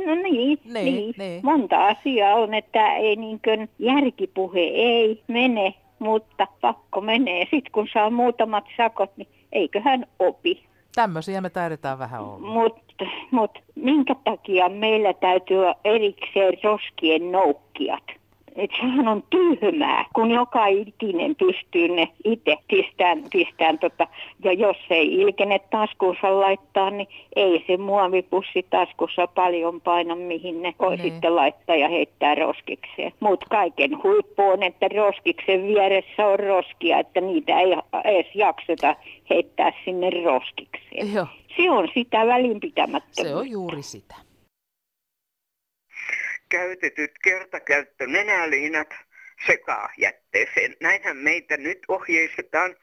no 0.06 0.14
niin, 0.14 0.58
niin, 0.74 0.84
niin. 0.84 1.14
niin. 1.18 1.40
Monta 1.44 1.86
asiaa 1.86 2.34
on, 2.34 2.54
että 2.54 2.96
ei 2.96 3.16
niin 3.16 3.40
kuin 3.44 3.68
järkipuhe 3.78 4.60
ei 4.60 5.22
mene, 5.28 5.74
mutta 5.98 6.46
pakko 6.60 7.00
menee. 7.00 7.40
Sitten 7.40 7.72
kun 7.72 7.88
saa 7.92 8.10
muutamat 8.10 8.64
sakot, 8.76 9.16
niin 9.16 9.28
eiköhän 9.52 10.06
opi. 10.18 10.64
Tämmöisiä 10.94 11.40
me 11.40 11.50
taidetaan 11.50 11.98
vähän 11.98 12.20
olla. 12.20 12.46
Mutta 12.46 13.04
mut, 13.30 13.58
minkä 13.74 14.14
takia 14.24 14.68
meillä 14.68 15.12
täytyy 15.12 15.58
olla 15.58 15.74
erikseen 15.84 16.58
roskien 16.64 17.32
noukkijat? 17.32 18.04
Että 18.60 18.76
sehän 18.80 19.08
on 19.08 19.22
tyhmää, 19.30 20.04
kun 20.14 20.30
joka 20.30 20.66
ikinen 20.66 21.36
pystyy 21.36 21.88
ne 21.88 22.08
itse 22.24 22.56
pistään, 22.68 23.22
pistään 23.32 23.78
tota, 23.78 24.06
ja 24.44 24.52
jos 24.52 24.76
ei 24.90 25.14
ilkene 25.14 25.58
taskuunsa 25.58 26.40
laittaa, 26.40 26.90
niin 26.90 27.08
ei 27.36 27.64
se 27.66 27.76
muovipussi 27.76 28.66
taskussa 28.70 29.26
paljon 29.26 29.80
paina, 29.80 30.14
mihin 30.14 30.62
ne 30.62 30.74
voi. 30.78 30.96
Niin. 30.96 31.12
sitten 31.12 31.36
laittaa 31.36 31.76
ja 31.76 31.88
heittää 31.88 32.34
roskikseen. 32.34 33.12
Mutta 33.20 33.46
kaiken 33.50 34.02
huippu 34.02 34.42
on, 34.42 34.62
että 34.62 34.88
roskiksen 34.96 35.66
vieressä 35.66 36.26
on 36.26 36.38
roskia, 36.38 36.98
että 36.98 37.20
niitä 37.20 37.60
ei 37.60 37.72
edes 38.04 38.34
jakseta 38.34 38.96
heittää 39.30 39.72
sinne 39.84 40.10
roskikseen. 40.24 41.14
Joo. 41.14 41.26
Se 41.56 41.70
on 41.70 41.88
sitä 41.94 42.26
välinpitämättömyyttä. 42.26 43.22
Se 43.22 43.34
on 43.34 43.50
juuri 43.50 43.82
sitä 43.82 44.27
käytetyt 46.48 47.12
kertakäyttönenäliinat 47.22 48.94
sekaa 49.46 49.92
jätteeseen. 49.98 50.76
Näinhän 50.80 51.16
meitä 51.16 51.56
nyt 51.56 51.78
ohjeistetaan. 51.88 52.76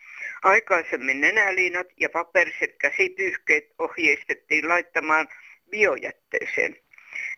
Aikaisemmin 0.43 1.21
nenäliinat 1.21 1.87
ja 1.97 2.09
paperiset 2.09 2.75
käsipyyhkeet 2.79 3.63
ohjeistettiin 3.79 4.67
laittamaan 4.67 5.27
biojätteeseen. 5.69 6.75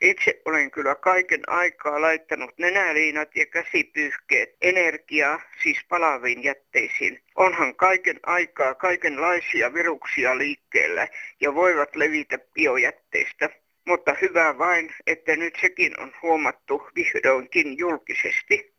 Itse 0.01 0.41
olen 0.45 0.71
kyllä 0.71 0.95
kaiken 0.95 1.49
aikaa 1.49 2.01
laittanut 2.01 2.57
nenäliinat 2.57 3.35
ja 3.35 3.45
käsipyyhkeet 3.45 4.49
energiaa, 4.61 5.41
siis 5.63 5.77
palaviin 5.89 6.43
jätteisiin. 6.43 7.23
Onhan 7.35 7.75
kaiken 7.75 8.19
aikaa 8.23 8.75
kaikenlaisia 8.75 9.73
viruksia 9.73 10.37
liikkeellä 10.37 11.07
ja 11.41 11.55
voivat 11.55 11.95
levitä 11.95 12.39
biojätteistä. 12.53 13.49
Mutta 13.87 14.15
hyvä 14.21 14.57
vain, 14.57 14.89
että 15.07 15.35
nyt 15.35 15.53
sekin 15.61 15.99
on 15.99 16.11
huomattu 16.21 16.87
vihdoinkin 16.95 17.77
julkisesti. 17.77 18.73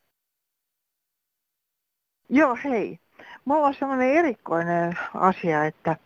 Joo, 2.29 2.59
hei. 2.65 2.99
Mulla 3.45 3.67
on 3.67 3.75
semmoinen 3.75 4.11
erikoinen 4.11 4.99
asia, 5.15 5.65
että 5.65 5.97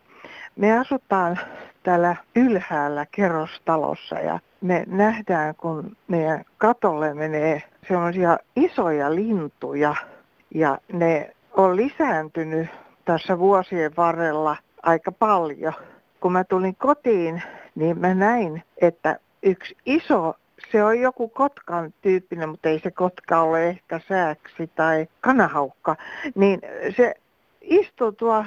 me 0.56 0.78
asutaan 0.78 1.40
täällä 1.82 2.16
ylhäällä 2.36 3.06
kerrostalossa 3.10 4.14
ja 4.14 4.40
me 4.60 4.84
nähdään, 4.86 5.54
kun 5.54 5.96
meidän 6.08 6.44
katolle 6.58 7.14
menee 7.14 7.62
semmoisia 7.88 8.38
isoja 8.56 9.14
lintuja 9.14 9.94
ja 10.54 10.78
ne 10.92 11.30
on 11.52 11.76
lisääntynyt 11.76 12.68
tässä 13.04 13.38
vuosien 13.38 13.96
varrella 13.96 14.56
aika 14.82 15.12
paljon. 15.12 15.72
Kun 16.20 16.32
mä 16.32 16.44
tulin 16.44 16.76
kotiin, 16.76 17.42
niin 17.74 17.98
mä 18.00 18.14
näin, 18.14 18.62
että 18.80 19.18
yksi 19.42 19.76
iso, 19.86 20.34
se 20.72 20.84
on 20.84 21.00
joku 21.00 21.28
kotkan 21.28 21.94
tyyppinen, 22.00 22.48
mutta 22.48 22.68
ei 22.68 22.80
se 22.80 22.90
kotka 22.90 23.40
ole 23.40 23.68
ehkä 23.68 24.00
sääksi 24.08 24.70
tai 24.74 25.06
kanahaukka, 25.20 25.96
niin 26.34 26.60
se 26.96 27.14
istui 27.60 28.12
tuo 28.12 28.44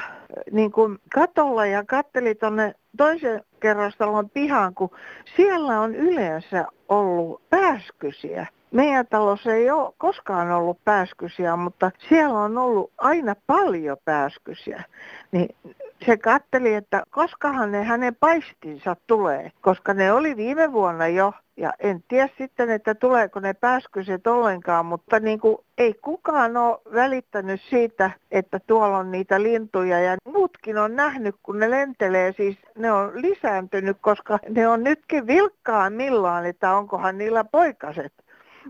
niin 0.51 0.71
kuin 0.71 0.97
katolla 1.13 1.65
ja 1.65 1.83
katteli 1.83 2.35
tuonne 2.35 2.75
toisen 2.97 3.43
kerrostalon 3.59 4.29
pihaan, 4.29 4.73
kun 4.73 4.89
siellä 5.35 5.81
on 5.81 5.95
yleensä 5.95 6.65
ollut 6.89 7.41
pääskysiä. 7.49 8.47
Meidän 8.71 9.07
talossa 9.07 9.53
ei 9.53 9.71
ole 9.71 9.93
koskaan 9.97 10.51
ollut 10.51 10.83
pääskysiä, 10.83 11.55
mutta 11.55 11.91
siellä 12.09 12.39
on 12.39 12.57
ollut 12.57 12.91
aina 12.97 13.35
paljon 13.47 13.97
pääskysiä. 14.05 14.83
Niin 15.31 15.55
se 16.05 16.17
katteli, 16.17 16.73
että 16.73 17.03
koskahan 17.09 17.71
ne 17.71 17.83
hänen 17.83 18.15
paistinsa 18.15 18.95
tulee, 19.07 19.51
koska 19.61 19.93
ne 19.93 20.11
oli 20.11 20.37
viime 20.37 20.71
vuonna 20.71 21.07
jo 21.07 21.33
ja 21.57 21.73
en 21.79 22.03
tiedä 22.07 22.29
sitten, 22.37 22.69
että 22.69 22.95
tuleeko 22.95 23.39
ne 23.39 23.53
pääskyset 23.53 24.27
ollenkaan, 24.27 24.85
mutta 24.85 25.19
niin 25.19 25.39
kuin 25.39 25.57
ei 25.77 25.93
kukaan 25.93 26.57
ole 26.57 26.81
välittänyt 26.93 27.61
siitä, 27.69 28.11
että 28.31 28.59
tuolla 28.67 28.97
on 28.97 29.11
niitä 29.11 29.43
lintuja 29.43 29.99
ja 29.99 30.17
muutkin 30.25 30.77
on 30.77 30.95
nähnyt, 30.95 31.35
kun 31.43 31.59
ne 31.59 31.69
lentelee, 31.69 32.33
siis 32.37 32.57
ne 32.77 32.91
on 32.91 33.11
lisääntynyt, 33.21 33.97
koska 34.01 34.39
ne 34.49 34.67
on 34.67 34.83
nytkin 34.83 35.27
vilkkaan 35.27 35.93
millaan, 35.93 36.45
että 36.45 36.77
onkohan 36.77 37.17
niillä 37.17 37.43
poikaset. 37.43 38.13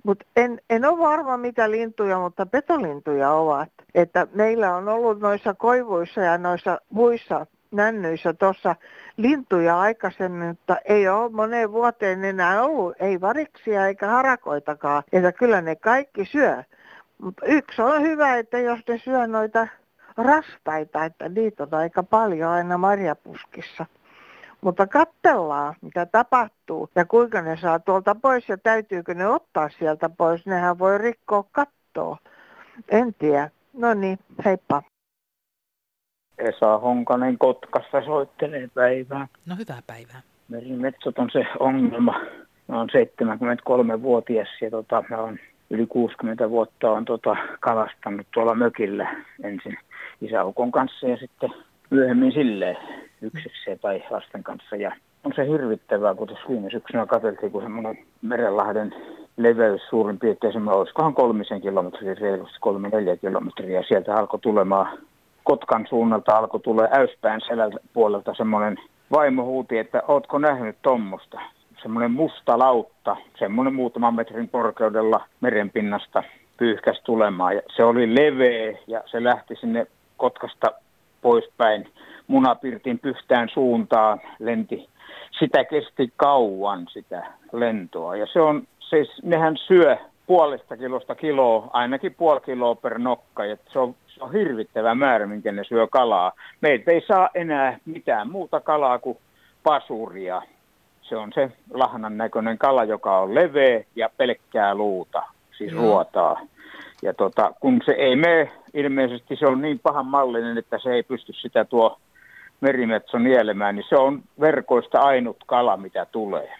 Mutta 0.04 0.26
en, 0.36 0.62
en 0.70 0.86
ole 0.86 1.00
varma 1.00 1.38
mitä 1.38 1.72
lintuja, 1.72 2.20
mutta 2.20 2.46
petolintuja 2.46 3.32
ovat. 3.32 3.70
Että 3.96 4.28
meillä 4.34 4.76
on 4.76 4.88
ollut 4.88 5.20
noissa 5.20 5.54
koivuissa 5.54 6.22
ja 6.22 6.38
noissa 6.38 6.82
muissa 6.90 7.46
nännyissä 7.72 8.34
tuossa 8.34 8.76
lintuja 9.18 9.80
aikaisemmin, 9.80 10.48
mutta 10.48 10.78
ei 10.86 11.08
ole 11.08 11.32
moneen 11.32 11.72
vuoteen 11.72 12.26
enää 12.26 12.64
ollut, 12.64 12.96
ei 13.00 13.22
variksia 13.22 13.88
eikä 13.88 14.08
harakoitakaan. 14.08 15.04
Että 15.12 15.32
kyllä 15.32 15.62
ne 15.62 15.76
kaikki 15.76 16.26
syö. 16.26 16.64
Mutta 17.18 17.46
yksi 17.46 17.82
on 17.82 18.02
hyvä, 18.02 18.38
että 18.38 18.60
jos 18.60 18.80
ne 18.88 18.98
syö 18.98 19.28
noita 19.28 19.68
rastaita, 20.18 21.06
että 21.06 21.30
niitä 21.30 21.64
on 21.64 21.74
aika 21.74 22.04
paljon 22.04 22.52
aina 22.52 22.78
marjapuskissa. 22.78 23.86
Mutta 24.62 24.88
katsellaan, 24.88 25.76
mitä 25.82 26.06
tapahtuu 26.06 26.89
ja 26.96 27.06
kuinka 27.06 27.41
ne 27.41 27.58
saa 27.58 27.80
tuolta 27.80 28.15
pois 28.15 28.50
ja 28.50 28.58
täytyykö 28.58 29.13
ne 29.13 29.28
ottaa 29.28 29.70
sieltä 29.70 30.10
pois. 30.10 30.46
Nehän 30.46 30.80
voi 30.80 30.98
rikkoa 30.98 31.44
kattoa. 31.52 32.18
En 32.89 33.13
tiedä. 33.13 33.50
No 33.74 33.94
niin, 33.94 34.20
heippa. 34.46 34.82
Esa 36.38 36.78
Honkanen 36.78 37.38
Kotkassa 37.38 38.06
soittelee 38.06 38.70
päivää. 38.74 39.28
No 39.46 39.56
hyvää 39.56 39.82
päivää. 39.88 40.22
Merimetsot 40.48 41.20
on 41.20 41.30
se 41.32 41.46
ongelma. 41.60 42.20
Mä 42.68 42.78
oon 42.78 42.89
73-vuotias 42.89 44.48
ja 44.62 44.72
tota, 44.72 45.04
mä 45.10 45.18
oon 45.18 45.39
yli 45.70 45.86
60 45.88 46.50
vuotta 46.50 46.91
on 46.91 47.06
tota, 47.06 47.36
kalastanut 47.60 48.28
tuolla 48.34 48.56
mökillä 48.56 49.24
ensin 49.44 49.78
isäukon 50.22 50.72
kanssa 50.72 51.08
ja 51.08 51.18
sitten 51.18 51.50
myöhemmin 51.89 52.32
silleen 52.32 52.78
yksikseen 53.26 53.80
tai 53.80 54.04
lasten 54.10 54.44
kanssa. 54.44 54.76
Ja 54.76 54.92
on 55.24 55.32
se 55.36 55.48
hirvittävää, 55.48 56.16
kun 56.16 56.28
tässä 56.28 56.44
viime 56.50 56.70
syksynä 56.70 57.06
katseltiin, 57.06 57.52
kun 57.52 57.62
semmoinen 57.62 57.98
Merenlahden 58.22 58.96
leveys 59.38 59.82
suurin 59.90 60.20
piirtein 60.20 60.54
semmoinen, 60.54 60.80
olisikohan 60.80 61.14
kolmisen 61.14 61.62
kilometriä, 61.62 62.14
reilusti 62.14 62.58
kolme 62.60 62.90
neljä 62.90 63.18
kilometriä. 63.18 63.84
Sieltä 63.88 64.16
alkoi 64.16 64.40
tulemaan 64.40 64.98
Kotkan 65.44 65.86
suunnalta 65.90 66.38
alkoi 66.38 66.60
tulee 66.60 66.88
äyspään 66.92 67.42
selältä 67.48 67.78
puolelta 67.94 68.34
semmoinen 68.34 68.78
vaimo 69.12 69.44
huuti, 69.44 69.78
että 69.78 70.04
ootko 70.08 70.38
nähnyt 70.38 70.76
tuommoista? 70.82 71.42
Semmoinen 71.82 72.12
musta 72.12 72.60
lautta, 72.60 73.16
semmoinen 73.40 73.76
muutaman 73.76 74.16
metrin 74.16 74.50
korkeudella 74.50 75.26
merenpinnasta 75.42 76.24
pyyhkäs 76.58 77.02
tulemaan. 77.04 77.56
Ja 77.56 77.62
se 77.76 77.84
oli 77.84 78.16
leveä 78.16 78.78
ja 78.88 79.04
se 79.06 79.24
lähti 79.24 79.56
sinne 79.56 79.88
Kotkasta 80.18 80.72
poispäin 81.22 81.88
munapirtin 82.28 83.00
pyhtään 83.00 83.50
suuntaan, 83.54 84.22
lenti. 84.40 84.90
Sitä 85.40 85.64
kesti 85.64 86.14
kauan 86.16 86.88
sitä 86.94 87.24
lentoa 87.52 88.16
ja 88.16 88.28
se 88.34 88.42
on, 88.42 88.68
siis 88.90 89.10
nehän 89.24 89.58
syö 89.58 89.98
puolesta 90.28 90.78
kilosta 90.78 91.16
kiloa, 91.16 91.70
ainakin 91.74 92.16
puoli 92.16 92.42
kiloa 92.42 92.76
per 92.76 93.00
nokka. 93.00 93.46
Ja 93.46 93.58
se 93.74 93.80
on 93.80 93.96
se 94.16 94.24
on 94.24 94.32
hirvittävä 94.34 94.96
määrä, 94.96 95.28
minkä 95.28 95.52
ne 95.52 95.64
syö 95.64 95.88
kalaa. 95.88 96.32
Meitä 96.62 96.92
ei 96.92 97.02
saa 97.08 97.30
enää 97.34 97.78
mitään 97.86 98.30
muuta 98.30 98.60
kalaa 98.60 99.00
kuin 99.00 99.18
pasuria. 99.64 100.42
Se 101.02 101.18
on 101.18 101.32
se 101.36 101.52
lahnan 101.74 102.18
näköinen 102.18 102.58
kala, 102.58 102.84
joka 102.84 103.20
on 103.20 103.36
leveä 103.36 103.84
ja 103.96 104.10
pelkkää 104.18 104.76
luuta, 104.76 105.24
siis 105.58 105.72
mm. 105.72 105.78
ruotaa. 105.78 106.42
Ja 107.02 107.14
tota, 107.14 107.54
kun 107.60 107.82
se 107.86 107.92
ei 107.92 108.16
mene, 108.16 108.52
ilmeisesti 108.74 109.36
se 109.36 109.48
on 109.48 109.62
niin 109.62 109.80
pahan 109.80 110.06
mallinen, 110.06 110.58
että 110.58 110.80
se 110.84 110.90
ei 110.94 111.04
pysty 111.04 111.34
sitä 111.34 111.66
tuo 111.66 111.98
merimetso 112.62 113.18
nielemään, 113.18 113.76
niin 113.76 113.86
se 113.89 113.96
on 113.96 114.24
verkoista 114.39 115.00
ainut 115.00 115.38
kala, 115.46 115.78
mitä 115.78 116.06
tulee. 116.06 116.52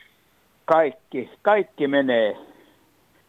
Kaikki, 0.66 1.30
kaikki 1.42 1.88
menee, 1.88 2.38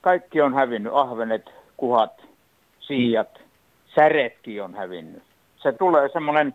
kaikki 0.01 0.41
on 0.41 0.55
hävinnyt, 0.55 0.93
ahvenet, 0.95 1.51
kuhat, 1.77 2.23
siijat, 2.81 3.41
säretkin 3.95 4.63
on 4.63 4.75
hävinnyt. 4.75 5.23
Se 5.57 5.73
tulee 5.73 6.09
semmoinen, 6.09 6.55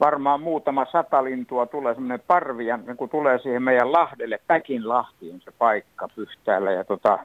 varmaan 0.00 0.40
muutama 0.40 0.86
sata 0.92 1.24
lintua 1.24 1.66
tulee 1.66 1.94
semmoinen 1.94 2.26
parvi, 2.26 2.66
ja 2.66 2.78
kun 2.96 3.08
tulee 3.08 3.38
siihen 3.38 3.62
meidän 3.62 3.92
Lahdelle, 3.92 4.38
Päkin 4.46 4.88
Lahti 4.88 5.30
on 5.30 5.40
se 5.40 5.50
paikka 5.58 6.08
pyhtäällä, 6.16 6.72
ja 6.72 6.84
tota, 6.84 7.18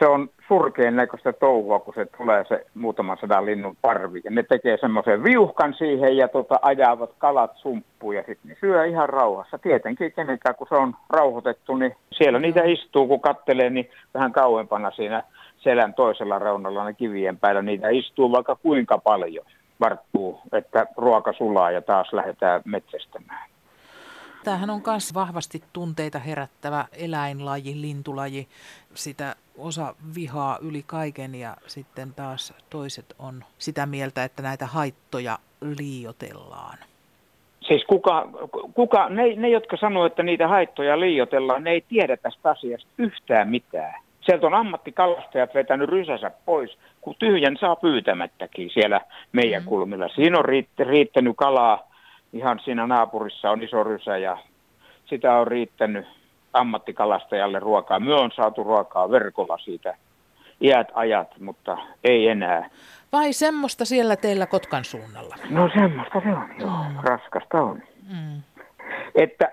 se 0.00 0.06
on 0.06 0.30
surkeen 0.48 0.96
näköistä 0.96 1.32
touhua, 1.32 1.80
kun 1.80 1.94
se 1.94 2.06
tulee 2.16 2.44
se 2.48 2.66
muutaman 2.74 3.18
sadan 3.20 3.46
linnun 3.46 3.76
parvi. 3.82 4.20
Ja 4.24 4.30
ne 4.30 4.42
tekee 4.42 4.78
semmoisen 4.80 5.24
viuhkan 5.24 5.74
siihen 5.74 6.16
ja 6.16 6.28
tota, 6.28 6.58
ajavat 6.62 7.10
kalat 7.18 7.50
sumppuun 7.56 8.16
ja 8.16 8.22
sitten 8.26 8.48
ne 8.48 8.56
syö 8.60 8.86
ihan 8.86 9.08
rauhassa. 9.08 9.58
Tietenkin 9.58 10.12
kenenkään, 10.12 10.54
kun 10.54 10.66
se 10.68 10.74
on 10.74 10.94
rauhoitettu, 11.10 11.76
niin 11.76 11.96
siellä 12.12 12.38
niitä 12.38 12.62
istuu, 12.64 13.06
kun 13.06 13.20
kattelee, 13.20 13.70
niin 13.70 13.90
vähän 14.14 14.32
kauempana 14.32 14.90
siinä 14.90 15.22
selän 15.58 15.94
toisella 15.94 16.38
reunalla 16.38 16.84
ne 16.84 16.94
kivien 16.94 17.38
päällä. 17.38 17.62
Niitä 17.62 17.88
istuu 17.88 18.32
vaikka 18.32 18.56
kuinka 18.56 18.98
paljon 18.98 19.44
varttuu, 19.80 20.40
että 20.52 20.86
ruoka 20.96 21.32
sulaa 21.32 21.70
ja 21.70 21.82
taas 21.82 22.12
lähdetään 22.12 22.62
metsästämään. 22.64 23.50
Tämähän 24.44 24.70
on 24.70 24.82
myös 24.86 25.14
vahvasti 25.14 25.62
tunteita 25.72 26.18
herättävä 26.18 26.84
eläinlaji, 26.92 27.80
lintulaji. 27.80 28.48
Sitä 28.94 29.36
osa 29.60 29.94
vihaa 30.14 30.58
yli 30.62 30.82
kaiken 30.86 31.34
ja 31.34 31.56
sitten 31.66 32.14
taas 32.14 32.54
toiset 32.70 33.14
on 33.18 33.44
sitä 33.58 33.86
mieltä, 33.86 34.24
että 34.24 34.42
näitä 34.42 34.66
haittoja 34.66 35.38
liiotellaan. 35.60 36.78
Siis 37.60 37.84
kuka, 37.84 38.28
kuka 38.74 39.08
ne, 39.08 39.34
ne, 39.34 39.48
jotka 39.48 39.76
sanoo, 39.76 40.06
että 40.06 40.22
niitä 40.22 40.48
haittoja 40.48 41.00
liiotellaan, 41.00 41.64
ne 41.64 41.70
ei 41.70 41.84
tiedä 41.88 42.16
tästä 42.16 42.50
asiasta 42.50 42.90
yhtään 42.98 43.48
mitään. 43.48 43.94
Sieltä 44.20 44.46
on 44.46 44.54
ammattikalastajat 44.54 45.54
vetänyt 45.54 45.88
rysänsä 45.90 46.30
pois, 46.44 46.78
kun 47.00 47.14
tyhjän 47.18 47.56
saa 47.60 47.76
pyytämättäkin 47.76 48.70
siellä 48.70 49.00
meidän 49.32 49.62
mm. 49.62 49.68
kulmilla. 49.68 50.08
Siinä 50.08 50.38
on 50.38 50.44
riittänyt 50.78 51.36
kalaa, 51.36 51.88
ihan 52.32 52.60
siinä 52.64 52.86
naapurissa 52.86 53.50
on 53.50 53.62
iso 53.62 53.84
rysä 53.84 54.18
ja 54.18 54.38
sitä 55.06 55.38
on 55.38 55.46
riittänyt 55.46 56.06
ammattikalastajalle 56.52 57.58
ruokaa. 57.58 58.00
Me 58.00 58.14
on 58.14 58.30
saatu 58.36 58.64
ruokaa 58.64 59.10
verkolla 59.10 59.58
siitä 59.58 59.94
iät 60.60 60.88
ajat, 60.94 61.38
mutta 61.40 61.78
ei 62.04 62.28
enää. 62.28 62.70
Vai 63.12 63.32
semmoista 63.32 63.84
siellä 63.84 64.16
teillä 64.16 64.46
Kotkan 64.46 64.84
suunnalla? 64.84 65.36
No 65.50 65.70
semmoista 65.74 66.20
se 66.20 66.28
on, 66.28 66.48
joo. 66.58 66.84
Mm. 66.88 66.96
Raskasta 67.02 67.62
on. 67.62 67.82
Mm. 68.12 68.42
Että 69.14 69.52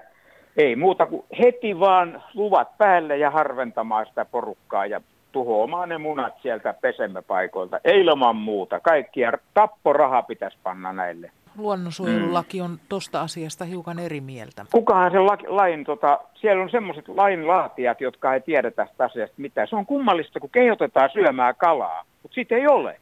ei 0.57 0.75
muuta 0.75 1.05
kuin 1.05 1.25
heti 1.39 1.79
vaan 1.79 2.23
luvat 2.33 2.77
päälle 2.77 3.17
ja 3.17 3.31
harventamaan 3.31 4.05
sitä 4.05 4.25
porukkaa 4.25 4.85
ja 4.85 5.01
tuhoamaan 5.31 5.89
ne 5.89 5.97
munat 5.97 6.33
sieltä 6.41 6.73
pesemmäpaikoilta. 6.81 7.79
Ei 7.83 8.01
ilman 8.01 8.35
muuta. 8.35 8.79
Kaikkia 8.79 9.31
tapporaha 9.53 10.21
pitäisi 10.21 10.57
panna 10.63 10.93
näille. 10.93 11.31
Luonnonsuojelulaki 11.57 12.61
on 12.61 12.79
tuosta 12.89 13.21
asiasta 13.21 13.65
hiukan 13.65 13.99
eri 13.99 14.21
mieltä. 14.21 14.65
Kukahan 14.71 15.11
se 15.11 15.19
la, 15.19 15.37
lain, 15.47 15.83
tota, 15.83 16.19
siellä 16.35 16.63
on 16.63 16.69
semmoiset 16.69 17.07
lainlaatijat, 17.07 18.01
jotka 18.01 18.33
ei 18.33 18.41
tiedä 18.41 18.71
tästä 18.71 19.03
asiasta 19.05 19.35
mitään. 19.37 19.67
Se 19.67 19.75
on 19.75 19.85
kummallista, 19.85 20.39
kun 20.39 20.49
kehotetaan 20.49 21.09
syömään 21.13 21.55
kalaa, 21.55 22.05
mutta 22.23 22.35
siitä 22.35 22.55
ei 22.55 22.67
ole. 22.67 22.99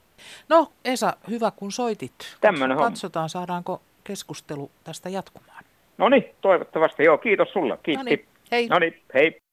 No 0.49 0.67
Esa, 0.85 1.13
hyvä 1.29 1.51
kun 1.51 1.71
soitit. 1.71 2.13
Tämmönen 2.41 2.77
Katsotaan, 2.77 3.29
saadaanko 3.29 3.81
keskustelu 4.03 4.71
tästä 4.83 5.09
jatkumaan. 5.09 5.63
No 5.97 6.09
niin, 6.09 6.25
toivottavasti. 6.41 7.03
Joo, 7.03 7.17
kiitos 7.17 7.53
sulle. 7.53 7.77
Kiitos. 7.83 8.03
Noniin, 8.03 8.25
hei. 8.51 8.67
No 8.67 8.79
niin, 8.79 9.01
hei. 9.13 9.44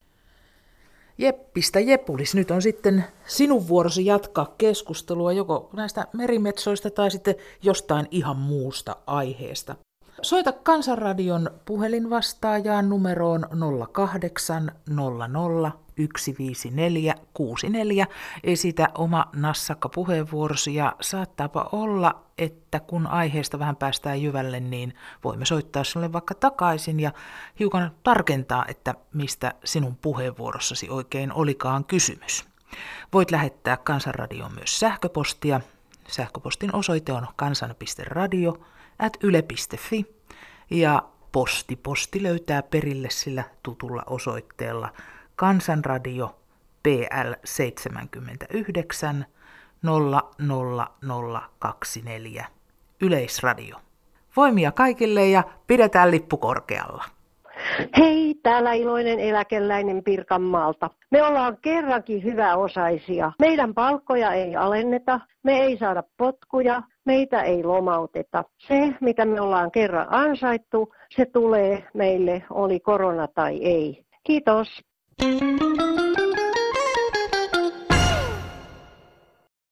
Jeppistä 1.18 1.80
Jepulis, 1.80 2.34
nyt 2.34 2.50
on 2.50 2.62
sitten 2.62 3.04
sinun 3.26 3.68
vuorosi 3.68 4.06
jatkaa 4.06 4.54
keskustelua 4.58 5.32
joko 5.32 5.70
näistä 5.72 6.06
merimetsoista 6.12 6.90
tai 6.90 7.10
sitten 7.10 7.34
jostain 7.62 8.08
ihan 8.10 8.36
muusta 8.36 8.96
aiheesta. 9.06 9.76
Soita 10.22 10.52
Kansanradion 10.52 11.50
puhelinvastaajaan 11.64 12.88
numeroon 12.88 13.46
0800 13.92 15.78
154 15.96 17.14
64. 17.34 18.06
Esitä 18.44 18.88
oma 18.94 19.26
nassakka 19.32 19.88
puheenvuorosi 19.88 20.74
ja 20.74 20.96
saattaapa 21.00 21.68
olla, 21.72 22.24
että 22.38 22.80
kun 22.80 23.06
aiheesta 23.06 23.58
vähän 23.58 23.76
päästään 23.76 24.22
jyvälle, 24.22 24.60
niin 24.60 24.94
voimme 25.24 25.46
soittaa 25.46 25.84
sinulle 25.84 26.12
vaikka 26.12 26.34
takaisin 26.34 27.00
ja 27.00 27.12
hiukan 27.58 27.90
tarkentaa, 28.02 28.64
että 28.68 28.94
mistä 29.14 29.52
sinun 29.64 29.96
puheenvuorossasi 29.96 30.90
oikein 30.90 31.32
olikaan 31.32 31.84
kysymys. 31.84 32.44
Voit 33.12 33.30
lähettää 33.30 33.76
Kansanradioon 33.76 34.54
myös 34.54 34.80
sähköpostia. 34.80 35.60
Sähköpostin 36.08 36.74
osoite 36.74 37.12
on 37.12 37.26
kansan.radio 37.36 38.58
at 38.98 39.16
yle.fi 39.22 40.06
ja 40.70 41.02
posti. 41.32 41.76
Posti 41.76 42.22
löytää 42.22 42.62
perille 42.62 43.08
sillä 43.10 43.44
tutulla 43.62 44.02
osoitteella 44.06 44.92
Kansanradio 45.42 46.30
PL 46.82 47.32
79 47.44 49.26
00024 49.82 52.46
Yleisradio. 53.02 53.76
Voimia 54.36 54.72
kaikille 54.72 55.28
ja 55.28 55.42
pidetään 55.66 56.10
lippu 56.10 56.36
korkealla. 56.36 57.04
Hei, 57.98 58.34
täällä 58.42 58.72
iloinen 58.72 59.20
eläkeläinen 59.20 60.04
Pirkanmaalta. 60.04 60.90
Me 61.10 61.22
ollaan 61.22 61.58
kerrankin 61.62 62.24
hyväosaisia. 62.24 63.32
Meidän 63.38 63.74
palkkoja 63.74 64.32
ei 64.32 64.56
alenneta, 64.56 65.20
me 65.42 65.60
ei 65.60 65.78
saada 65.78 66.02
potkuja, 66.16 66.82
meitä 67.04 67.42
ei 67.42 67.64
lomauteta. 67.64 68.44
Se, 68.58 68.94
mitä 69.00 69.24
me 69.24 69.40
ollaan 69.40 69.70
kerran 69.70 70.06
ansaittu, 70.10 70.94
se 71.16 71.26
tulee 71.26 71.88
meille, 71.94 72.44
oli 72.50 72.80
korona 72.80 73.28
tai 73.28 73.64
ei. 73.64 74.04
Kiitos. 74.24 74.91
Thank 75.18 75.60
you. 75.60 76.31